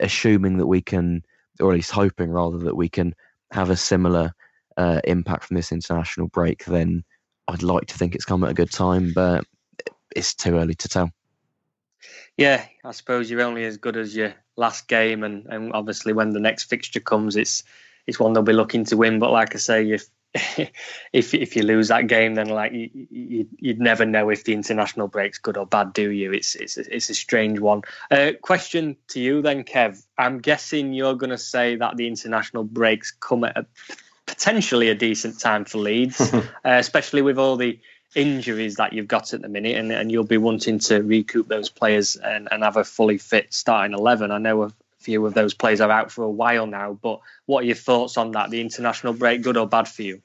[0.00, 1.24] assuming that we can,
[1.60, 3.14] or at least hoping rather, that we can
[3.50, 4.32] have a similar
[4.76, 7.04] uh, impact from this international break, then
[7.48, 9.44] I'd like to think it's come at a good time, but
[10.14, 11.10] it's too early to tell.
[12.36, 16.30] Yeah, I suppose you're only as good as your last game, and, and obviously when
[16.30, 17.62] the next fixture comes, it's
[18.06, 19.18] it's one they'll be looking to win.
[19.18, 20.06] But like I say, if
[21.12, 24.54] if if you lose that game, then like you, you you'd never know if the
[24.54, 26.32] international break's good or bad, do you?
[26.32, 27.82] It's it's it's a strange one.
[28.10, 30.02] Uh, question to you then, Kev.
[30.16, 33.66] I'm guessing you're going to say that the international breaks come at a,
[34.26, 37.78] potentially a decent time for Leeds, uh, especially with all the
[38.14, 41.68] injuries that you've got at the minute, and, and you'll be wanting to recoup those
[41.68, 44.30] players and, and have a fully fit starting 11.
[44.30, 47.66] I know few of those players are out for a while now, but what are
[47.66, 48.50] your thoughts on that?
[48.50, 50.22] The international break, good or bad for you?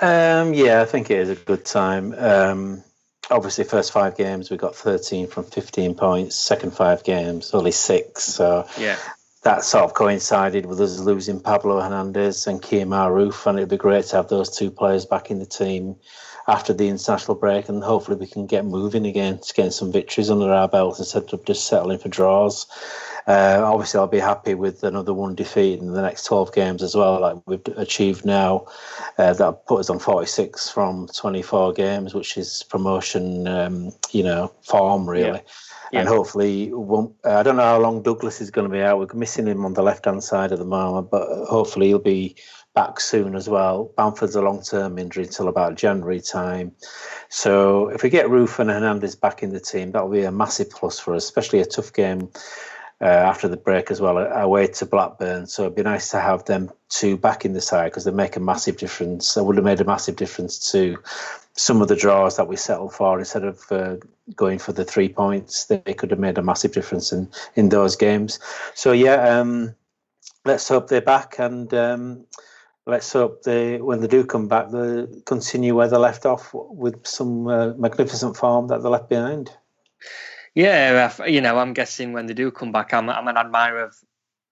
[0.00, 2.14] Um, yeah, I think it is a good time.
[2.16, 2.82] Um,
[3.30, 6.36] obviously, first five games we got 13 from 15 points.
[6.36, 8.24] Second five games only six.
[8.24, 8.96] So Yeah.
[9.42, 13.76] that sort of coincided with us losing Pablo Hernandez and Kemar Roofe, and it'd be
[13.76, 15.96] great to have those two players back in the team
[16.46, 20.30] after the international break, and hopefully we can get moving again, to getting some victories
[20.30, 22.66] under our belts instead of just settling for draws.
[23.26, 26.94] Uh, obviously, I'll be happy with another one defeat in the next 12 games as
[26.94, 28.66] well, like we've achieved now.
[29.16, 34.52] Uh, that put us on 46 from 24 games, which is promotion, um, you know,
[34.62, 35.40] form really.
[35.90, 36.00] Yeah.
[36.00, 38.98] And hopefully, uh, I don't know how long Douglas is going to be out.
[38.98, 42.36] We're missing him on the left hand side at the moment, but hopefully he'll be
[42.74, 43.92] back soon as well.
[43.96, 46.72] Bamford's a long term injury until about January time.
[47.28, 50.70] So if we get Roofe and Hernandez back in the team, that'll be a massive
[50.70, 52.30] plus for us, especially a tough game
[53.00, 55.46] uh, after the break as well, away to Blackburn.
[55.46, 58.36] So it'd be nice to have them two back in the side because they make
[58.36, 59.36] a massive difference.
[59.36, 60.98] It would have made a massive difference to
[61.56, 63.96] some of the draws that we settled for instead of uh,
[64.34, 65.66] going for the three points.
[65.66, 68.40] They could have made a massive difference in, in those games.
[68.74, 69.74] So yeah, um,
[70.44, 71.72] let's hope they're back and.
[71.72, 72.26] Um,
[72.86, 77.06] let's hope they, when they do come back, they continue where they left off with
[77.06, 79.50] some uh, magnificent form that they left behind.
[80.54, 83.96] Yeah, you know, I'm guessing when they do come back, I'm, I'm an admirer of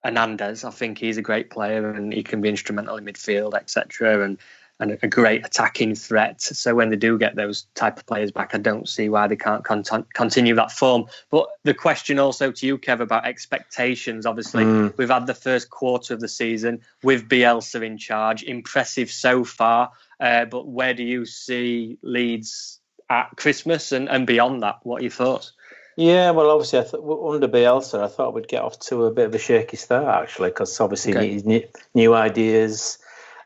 [0.03, 0.63] Hernandez.
[0.63, 4.23] I think he's a great player and he can be instrumental in midfield, etc.
[4.25, 4.37] And
[4.83, 6.41] and a great attacking threat.
[6.41, 9.35] So when they do get those type of players back, I don't see why they
[9.35, 11.05] can't cont- continue that form.
[11.31, 14.25] But the question also to you, Kev, about expectations.
[14.25, 14.97] Obviously, Mm.
[14.97, 18.43] we've had the first quarter of the season with Bielsa in charge.
[18.43, 19.91] Impressive so far.
[20.19, 22.79] Uh, but where do you see Leeds
[23.09, 24.79] at Christmas and, and beyond that?
[24.83, 25.53] What are your thoughts?
[25.95, 29.27] Yeah, well, obviously, I th- under Bielsa, I thought we'd get off to a bit
[29.27, 31.69] of a shaky start actually, because obviously Okay.
[31.93, 32.97] new ideas,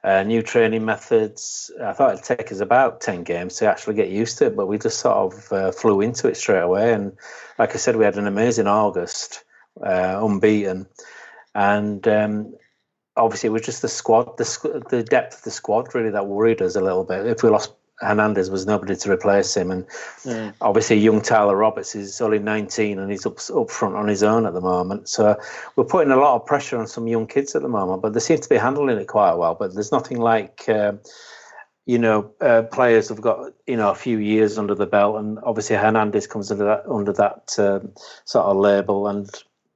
[0.07, 1.69] uh, new training methods.
[1.83, 4.67] I thought it'd take us about ten games to actually get used to it, but
[4.67, 6.93] we just sort of uh, flew into it straight away.
[6.93, 7.11] And
[7.59, 9.43] like I said, we had an amazing August,
[9.85, 10.87] uh, unbeaten,
[11.53, 12.55] and um,
[13.17, 16.61] obviously it was just the squad, the the depth of the squad really that worried
[16.61, 17.27] us a little bit.
[17.27, 22.21] If we lost Hernandez, was nobody to replace him, and obviously young Tyler Roberts is
[22.21, 25.09] only 19 and he's up up front on his own at the moment.
[25.09, 25.39] So
[25.75, 28.19] we're putting a lot of pressure on some young kids at the moment, but they
[28.19, 29.55] seem to be handling it quite well.
[29.55, 30.67] But there's nothing like.
[30.69, 30.99] Um,
[31.87, 35.39] you know, uh, players have got you know a few years under the belt, and
[35.41, 37.93] obviously Hernandez comes under that under that um,
[38.25, 39.29] sort of label, and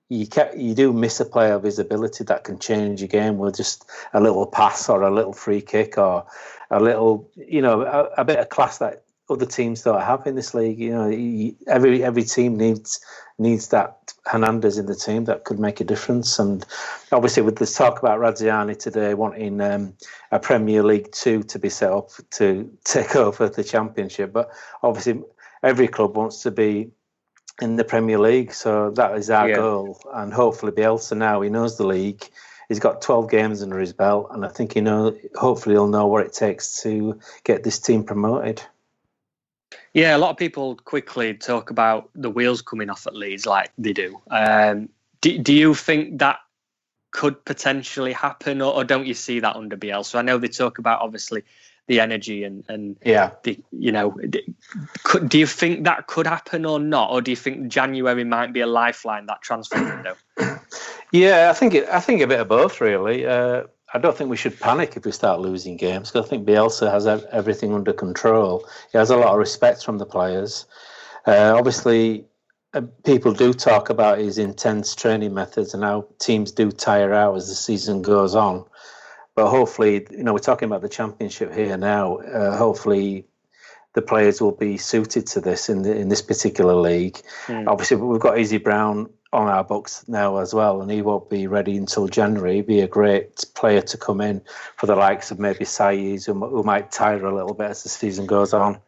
[0.09, 3.55] you you do miss a player of his ability that can change your game with
[3.55, 6.25] just a little pass or a little free kick or
[6.71, 10.35] a little, you know, a, a bit of class that other teams don't have in
[10.35, 10.79] this league.
[10.79, 12.99] You know, you- every every team needs
[13.37, 16.39] needs that Hernandez in the team that could make a difference.
[16.39, 16.65] And
[17.11, 19.93] obviously, with this talk about Radrizzani today wanting um,
[20.31, 24.49] a Premier League two to be set up to take over the Championship, but
[24.83, 25.21] obviously
[25.63, 26.91] every club wants to be
[27.61, 29.55] in the Premier League, so that is our Yeah.
[29.57, 29.99] goal.
[30.13, 32.27] And hopefully, Bielsa now he knows the league.
[32.71, 35.13] He's got 12 games under his belt, and I think he know.
[35.35, 38.61] Hopefully, he'll know what it takes to get this team promoted.
[39.93, 43.73] Yeah, a lot of people quickly talk about the wheels coming off at Leeds like
[43.77, 44.21] they do.
[44.29, 44.87] Um,
[45.19, 46.39] do, do you think that
[47.11, 50.05] could potentially happen, or, or don't you see that under Bielsa?
[50.05, 51.43] So I know they talk about obviously
[51.87, 54.17] the energy and and Yeah, the you know,
[55.03, 58.53] could, do you think that could happen or not, or do you think January might
[58.53, 60.15] be a lifeline that transfer window?
[61.11, 61.49] yeah.
[61.49, 63.25] I think it, I think a bit of both really.
[63.25, 63.63] Uh,
[63.93, 66.89] I don't think we should panic if we start losing games because I think Bielsa
[66.89, 68.65] has everything under control.
[68.91, 70.65] He has a lot of respect from the players.
[71.27, 72.25] Uh, obviously,
[72.73, 77.35] uh, people do talk about his intense training methods and how teams do tire out
[77.35, 78.65] as the season goes on.
[79.41, 82.17] But hopefully, you know, we're talking about the championship here now.
[82.17, 83.25] Uh, hopefully,
[83.95, 87.19] the players will be suited to this in the, in this particular league.
[87.49, 91.47] Obviously, we've got Izzy Brown on our books now as well, and he won't be
[91.47, 92.57] ready until January.
[92.57, 94.43] He'd be a great player to come in
[94.77, 97.89] for the likes of maybe Saiz, who, who might tire a little bit as the
[97.89, 98.79] season goes on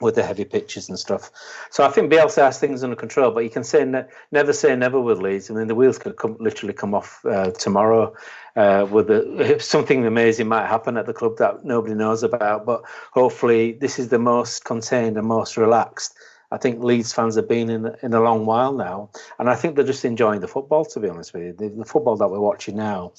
[0.00, 1.30] with the heavy pitches and stuff.
[1.70, 4.74] So I think Bielsa has things under control, but you can say ne- never say
[4.74, 5.50] never with Leeds.
[5.50, 8.14] I mean, the wheels could come, literally come off uh, tomorrow.
[8.56, 12.82] Uh, with the, something amazing might happen at the club that nobody knows about, but
[13.12, 16.14] hopefully this is the most contained and most relaxed.
[16.52, 19.76] I think Leeds fans have been in in a long while now, and I think
[19.76, 20.84] they're just enjoying the football.
[20.84, 23.12] To be honest with you, the, the football that we're watching now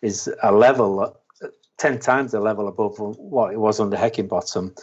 [0.00, 4.74] is a level, uh, ten times the level above what it was under Heckingbottom,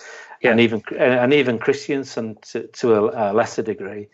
[0.52, 4.08] and even and even Christiansen to, to a, a lesser degree.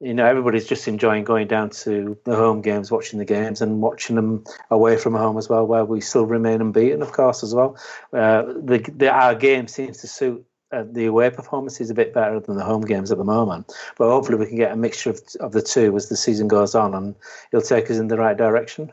[0.00, 3.80] You know, everybody's just enjoying going down to the home games, watching the games, and
[3.80, 7.54] watching them away from home as well, where we still remain unbeaten, of course, as
[7.54, 7.78] well.
[8.12, 12.38] Uh, the, the our game seems to suit uh, the away performances a bit better
[12.40, 13.72] than the home games at the moment.
[13.96, 16.74] But hopefully, we can get a mixture of, of the two as the season goes
[16.74, 17.14] on, and
[17.50, 18.92] it'll take us in the right direction.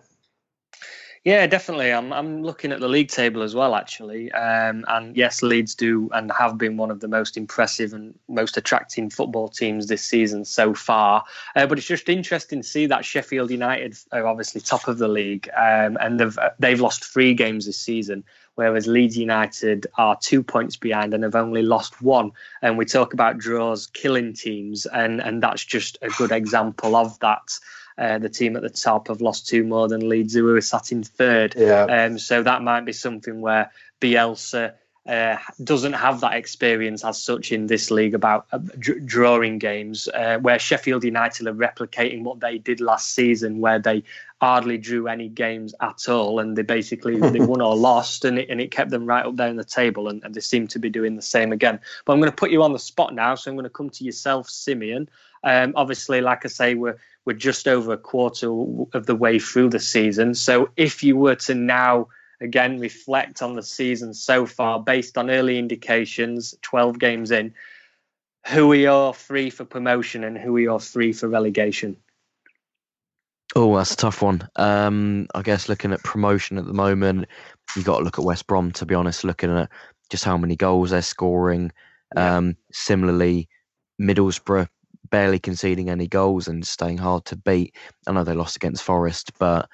[1.24, 1.94] Yeah, definitely.
[1.94, 4.30] I'm I'm looking at the league table as well, actually.
[4.34, 8.58] Um, and yes, Leeds do and have been one of the most impressive and most
[8.58, 11.24] attracting football teams this season so far.
[11.56, 15.08] Uh, but it's just interesting to see that Sheffield United are obviously top of the
[15.08, 20.44] league, um, and they've they've lost three games this season, whereas Leeds United are two
[20.44, 22.32] points behind and have only lost one.
[22.62, 27.18] And we talk about draws killing teams, and and that's just a good example of
[27.20, 27.60] that.
[27.98, 30.92] Uh, the team at the top have lost two more than Leeds, who are sat
[30.92, 31.56] in third.
[31.58, 31.84] Yeah.
[31.84, 33.72] Um, so that might be something where
[34.02, 34.74] Bielsa
[35.06, 40.08] uh, doesn't have that experience as such in this league about uh, dr- drawing games,
[40.08, 44.04] uh, where Sheffield United are replicating what they did last season, where they
[44.40, 48.50] hardly drew any games at all, and they basically they won or lost, and it,
[48.50, 50.80] and it kept them right up there in the table, and, and they seem to
[50.80, 51.82] be doing the same again.
[52.06, 53.90] But I'm going to put you on the spot now, so I'm going to come
[53.90, 55.10] to yourself, Simeon.
[55.44, 58.48] Um, obviously, like I say, we're we're just over a quarter
[58.94, 60.34] of the way through the season.
[60.36, 62.08] So if you were to now
[62.42, 67.54] again reflect on the season so far based on early indications, 12 games in,
[68.48, 71.96] who are your three for promotion and who are your three for relegation?
[73.56, 74.48] Oh, that's a tough one.
[74.56, 77.28] Um, I guess looking at promotion at the moment,
[77.76, 78.72] you've got to look at West Brom.
[78.74, 79.70] To be honest, looking at
[80.10, 81.72] just how many goals they're scoring.
[82.16, 83.48] Um, similarly,
[84.02, 84.68] Middlesbrough
[85.10, 87.76] barely conceding any goals and staying hard to beat.
[88.08, 89.70] I know they lost against Forest, but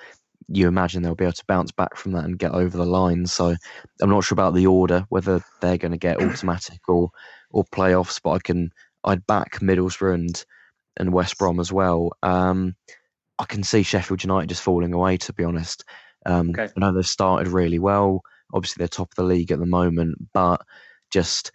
[0.47, 3.25] you imagine they'll be able to bounce back from that and get over the line.
[3.27, 3.55] So
[4.01, 7.11] I'm not sure about the order, whether they're going to get automatic or
[7.51, 8.71] or playoffs, but I can
[9.03, 10.45] I'd back Middlesbrough and
[10.97, 12.11] and West Brom as well.
[12.23, 12.75] Um,
[13.37, 15.17] I can see Sheffield United just falling away.
[15.17, 15.85] To be honest,
[16.25, 16.69] um, Okay.
[16.75, 18.21] I know they've started really well.
[18.53, 20.61] Obviously, they're top of the league at the moment, but
[21.11, 21.51] just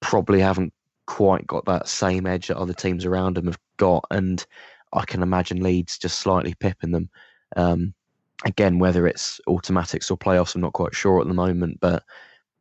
[0.00, 0.72] probably haven't
[1.06, 4.04] quite got that same edge that other teams around them have got.
[4.10, 4.44] And
[4.92, 7.10] I can imagine Leeds just slightly pipping them.
[7.56, 7.94] Um,
[8.44, 11.78] again, whether it's automatics or playoffs, I'm not quite sure at the moment.
[11.80, 12.04] But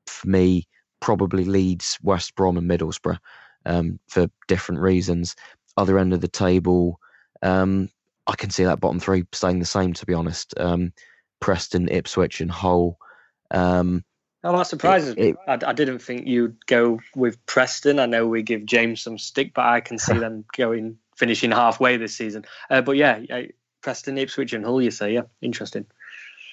[0.08, 0.68] for me,
[1.00, 3.20] probably Leeds, West Brom, and Middlesbrough
[3.66, 5.36] um, for different reasons.
[5.78, 7.00] Other end of the table,
[7.42, 7.90] um,
[8.28, 9.94] I can see that bottom three staying the same.
[9.94, 10.94] To be honest, um,
[11.40, 12.98] Preston, Ipswich, and Hull.
[13.52, 14.04] Um,
[14.44, 15.36] Oh, that surprises me.
[15.48, 18.00] I, I didn't think you'd go with Preston.
[18.00, 21.98] I know we give James some stick, but I can see them going finishing halfway
[21.98, 22.46] this season.
[22.70, 23.44] Uh, but yeah, yeah,
[23.82, 24.82] Preston, Ipswich, and Hull.
[24.82, 25.86] You say, yeah, interesting.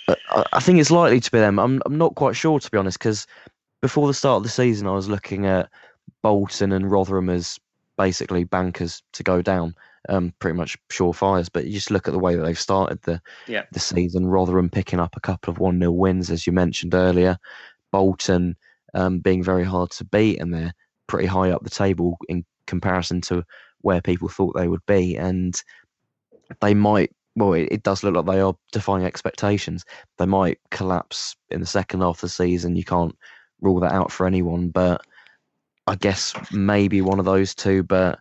[0.09, 1.59] I I think it's likely to be them.
[1.59, 3.27] I'm I'm not quite sure to be honest because
[3.83, 5.69] before the start of the season, I was looking at
[6.23, 7.59] Bolton and Rotherham as
[7.97, 9.75] basically bankers to go down,
[10.09, 11.49] um, pretty much surefires.
[11.53, 13.65] But you just look at the way that they've started the Yeah.
[13.73, 14.27] the season.
[14.27, 17.39] Rotherham picking up a couple of one 0 wins, as you mentioned earlier.
[17.93, 18.57] Bolton
[18.95, 20.73] um, being very hard to beat, and they're
[21.07, 23.45] pretty high up the table in comparison to
[23.83, 25.61] where people thought they would be, and
[26.61, 27.11] they might.
[27.37, 29.85] Well, it, it does look like they are defying expectations.
[30.19, 32.77] They might collapse in the second half of the season.
[32.77, 33.17] You can't
[33.61, 35.01] rule that out for anyone, but
[35.87, 37.83] I guess maybe one of those two.
[37.85, 38.19] But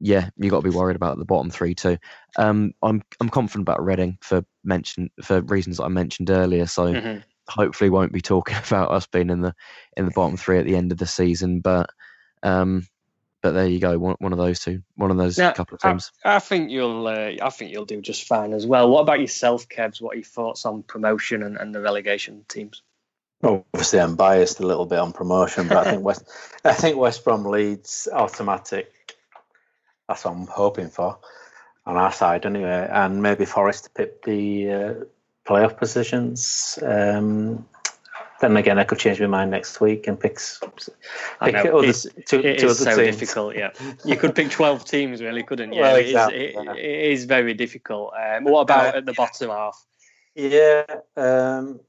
[0.00, 1.98] yeah, you got to be worried about the bottom three too.
[2.38, 6.66] Um, I'm I'm confident about Reading for mention for reasons that I mentioned earlier.
[6.66, 7.22] So Mhm.
[7.50, 9.54] Hopefully won't be talking about us being in the
[9.96, 11.60] in the bottom three at the end of the season.
[11.60, 11.90] But
[12.42, 12.86] um,
[13.42, 15.80] but there you go, one one of those two, one of those Now, couple of
[15.84, 16.12] I- teams.
[16.24, 17.06] I, think you'll.
[17.06, 18.90] Uh, I think you'll do just fine as well.
[18.90, 20.00] What about yourself, Kevs?
[20.00, 22.82] What are your thoughts on promotion and, and the relegation teams?
[23.42, 26.30] Obviously, I'm biased a little bit on promotion, but I think West,
[26.64, 28.92] I think West Brom Leeds automatic.
[30.06, 31.18] That's what I'm hoping for
[31.86, 34.94] on our side, anyway, and maybe Forest to pip the uh,
[35.46, 36.78] playoff positions.
[36.82, 37.66] Um,
[38.40, 40.38] then again, I could change my mind next week and pick,
[41.44, 43.16] pick know, other, it's- two, It two is other so teams.
[43.18, 43.54] difficult.
[43.54, 43.70] Yeah,
[44.04, 45.80] you could pick twelve teams, really, couldn't you?
[45.82, 46.72] Well, exactly, it- yeah.
[46.74, 48.14] it is very difficult.
[48.18, 49.84] Um, what about Uh, at the bottom half?
[50.34, 50.84] Yeah,
[51.16, 51.80] um,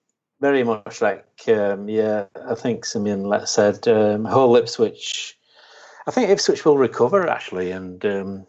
[0.41, 2.26] very much like um, yeah.
[2.49, 5.38] I think Simeon let- said um, Hull Ipswich.
[6.08, 8.47] I think Ipswich will recover actually and um,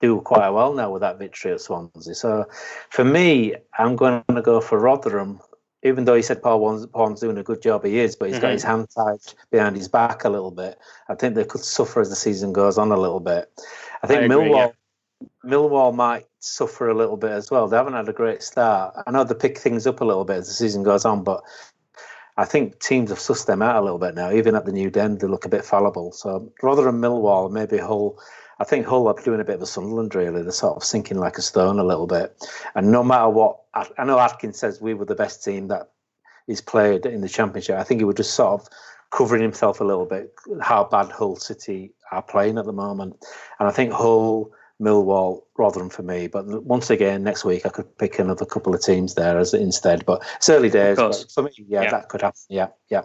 [0.00, 2.14] do quite well now with that victory at Swansea.
[2.14, 2.46] So
[2.90, 5.40] for me, I'm going to go for Rotherham.
[5.82, 8.38] Even though he said Paul Warne's, Warne's doing a good job, he is, but he's
[8.38, 8.52] got Mhm.
[8.52, 9.18] his hand tied
[9.50, 10.78] behind his back a little bit.
[11.08, 13.50] I think they could suffer as the season goes on a little bit.
[14.02, 14.70] I think I agree, Millwall yeah.
[15.44, 17.68] Millwall might suffer a little bit as well.
[17.68, 18.94] They haven't had a great start.
[19.06, 21.42] I know they pick things up a little bit as the season goes on, but
[22.36, 24.32] I think teams have sussed them out a little bit now.
[24.32, 26.12] Even at the new den, they look a bit fallible.
[26.12, 28.18] So rather than Millwall, maybe Hull.
[28.58, 30.42] I think Hull are doing a bit of a Sunderland, really.
[30.42, 32.36] They're sort of sinking like a stone a little bit.
[32.74, 35.90] And no matter what, I know Adkins says we were the best team that
[36.46, 37.76] he's played in the Championship.
[37.78, 38.68] I think he was just sort of
[39.10, 43.16] covering himself a little bit how bad Hull City are playing at the moment.
[43.58, 46.26] And I think Hull Millwall, Rotherham for me.
[46.26, 50.04] But once again, next week I could pick another couple of teams there as instead.
[50.04, 50.96] But it's early days.
[50.96, 51.90] But for me, yeah, Yeah.
[51.90, 52.40] that could happen.
[52.48, 53.02] Yeah, yeah.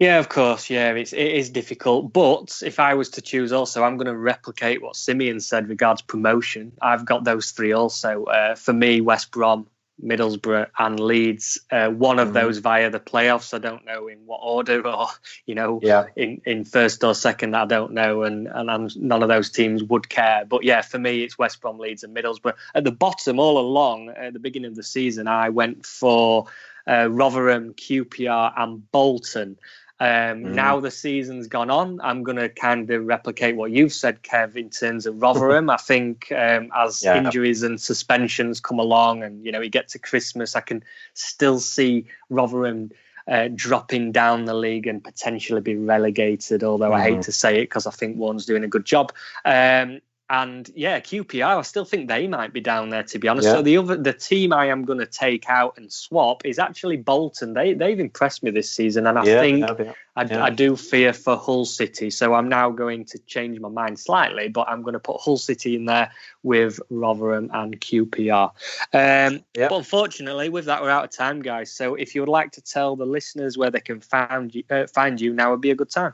[0.00, 0.70] Yeah, of course.
[0.70, 2.12] Yeah, it's it is difficult.
[2.12, 6.00] But if I was to choose, also, I'm going to replicate what Simeon said regards
[6.00, 6.72] promotion.
[6.80, 8.24] I've got those three also.
[8.24, 9.66] Uh, for me, West Brom,
[10.02, 11.60] Middlesbrough, and Leeds.
[11.70, 12.32] Uh, one of Mhm.
[12.32, 13.52] those via the playoffs.
[13.52, 15.08] I don't know in what order, or
[15.44, 16.06] you know, Yeah.
[16.16, 17.54] in, in first or second.
[17.54, 20.46] I don't know, and and I'm, none of those teams would care.
[20.46, 22.54] But yeah, for me, it's West Brom, Leeds, and Middlesbrough.
[22.74, 26.46] At the bottom, all along at the beginning of the season, I went for
[26.88, 29.58] uh, Rotherham, QPR, and Bolton.
[30.00, 30.54] Um, Mm.
[30.54, 34.56] Now the season's gone on, I'm going to kind of replicate what you've said, Kev,
[34.56, 35.68] in terms of Rotherham.
[35.68, 37.18] I think um, as Yeah.
[37.18, 40.82] injuries and suspensions come along, and you know, we get to Christmas, I can
[41.12, 42.90] still see Rotherham
[43.28, 46.64] uh, dropping down the league and potentially be relegated.
[46.64, 47.24] Although I hate Mhm.
[47.26, 49.12] to say it because I think Warne's doing a good job.
[49.44, 53.46] Um, and yeah, QPR, I still think they might be down there to be honest.
[53.46, 53.54] Yeah.
[53.54, 56.98] So the other the team I am going to take out and swap is actually
[56.98, 57.52] Bolton.
[57.52, 59.92] They they've impressed me this season, and I yeah, think yeah.
[60.16, 60.40] I.
[60.40, 64.48] I do fear for Hull City, so I'm now going to change my mind slightly,
[64.48, 66.12] but I'm going to put Hull City in there
[66.42, 68.50] with Rotherham and QPR.
[68.92, 69.68] Um, Yeah.
[69.68, 71.72] But unfortunately, with that, we're out of time, guys.
[71.72, 74.86] So if you would like to tell the listeners where they can find you, uh,
[74.88, 76.12] find you now would be a good time.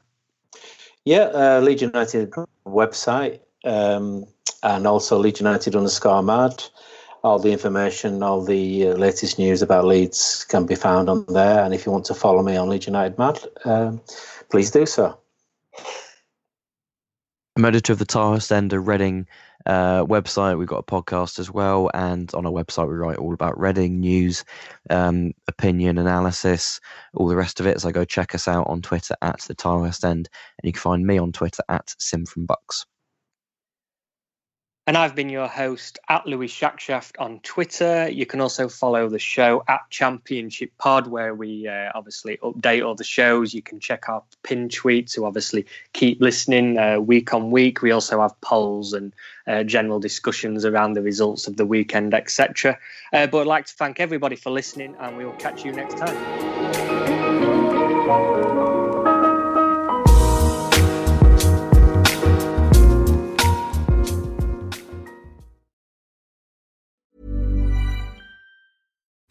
[1.04, 2.30] Yeah, uh, Leeds United
[2.64, 4.24] website um,
[4.62, 6.62] and also Leeds United underscore mad.
[7.22, 11.64] All the information, all the uh, latest news about Leeds can be found on there.
[11.64, 14.00] And if you want to follow me on Leeds United Mad, um,
[14.48, 15.18] please do so.
[17.56, 19.26] I'm editor of the Tilehurst End of Reading
[19.64, 20.58] uh, website.
[20.58, 23.98] We've got a podcast as well, and on our website we write all about Reading
[23.98, 24.44] news,
[24.90, 26.80] um, opinion, analysis,
[27.14, 27.80] all the rest of it.
[27.80, 31.06] So go check us out on Twitter at the Tilehurst End, and you can find
[31.06, 32.84] me on Twitter at Sim from Bucks.
[34.88, 38.08] And I've been your host at Louis Shackshaft on Twitter.
[38.08, 42.94] You can also follow the show at Championship Pod, where we uh, obviously update all
[42.94, 43.52] the shows.
[43.52, 47.82] You can check our pin tweets to obviously keep listening uh, week on week.
[47.82, 49.12] We also have polls and
[49.48, 52.78] uh, general discussions around the results of the weekend, etc.
[53.12, 55.98] Uh, but I'd like to thank everybody for listening, and we will catch you next
[55.98, 56.14] time.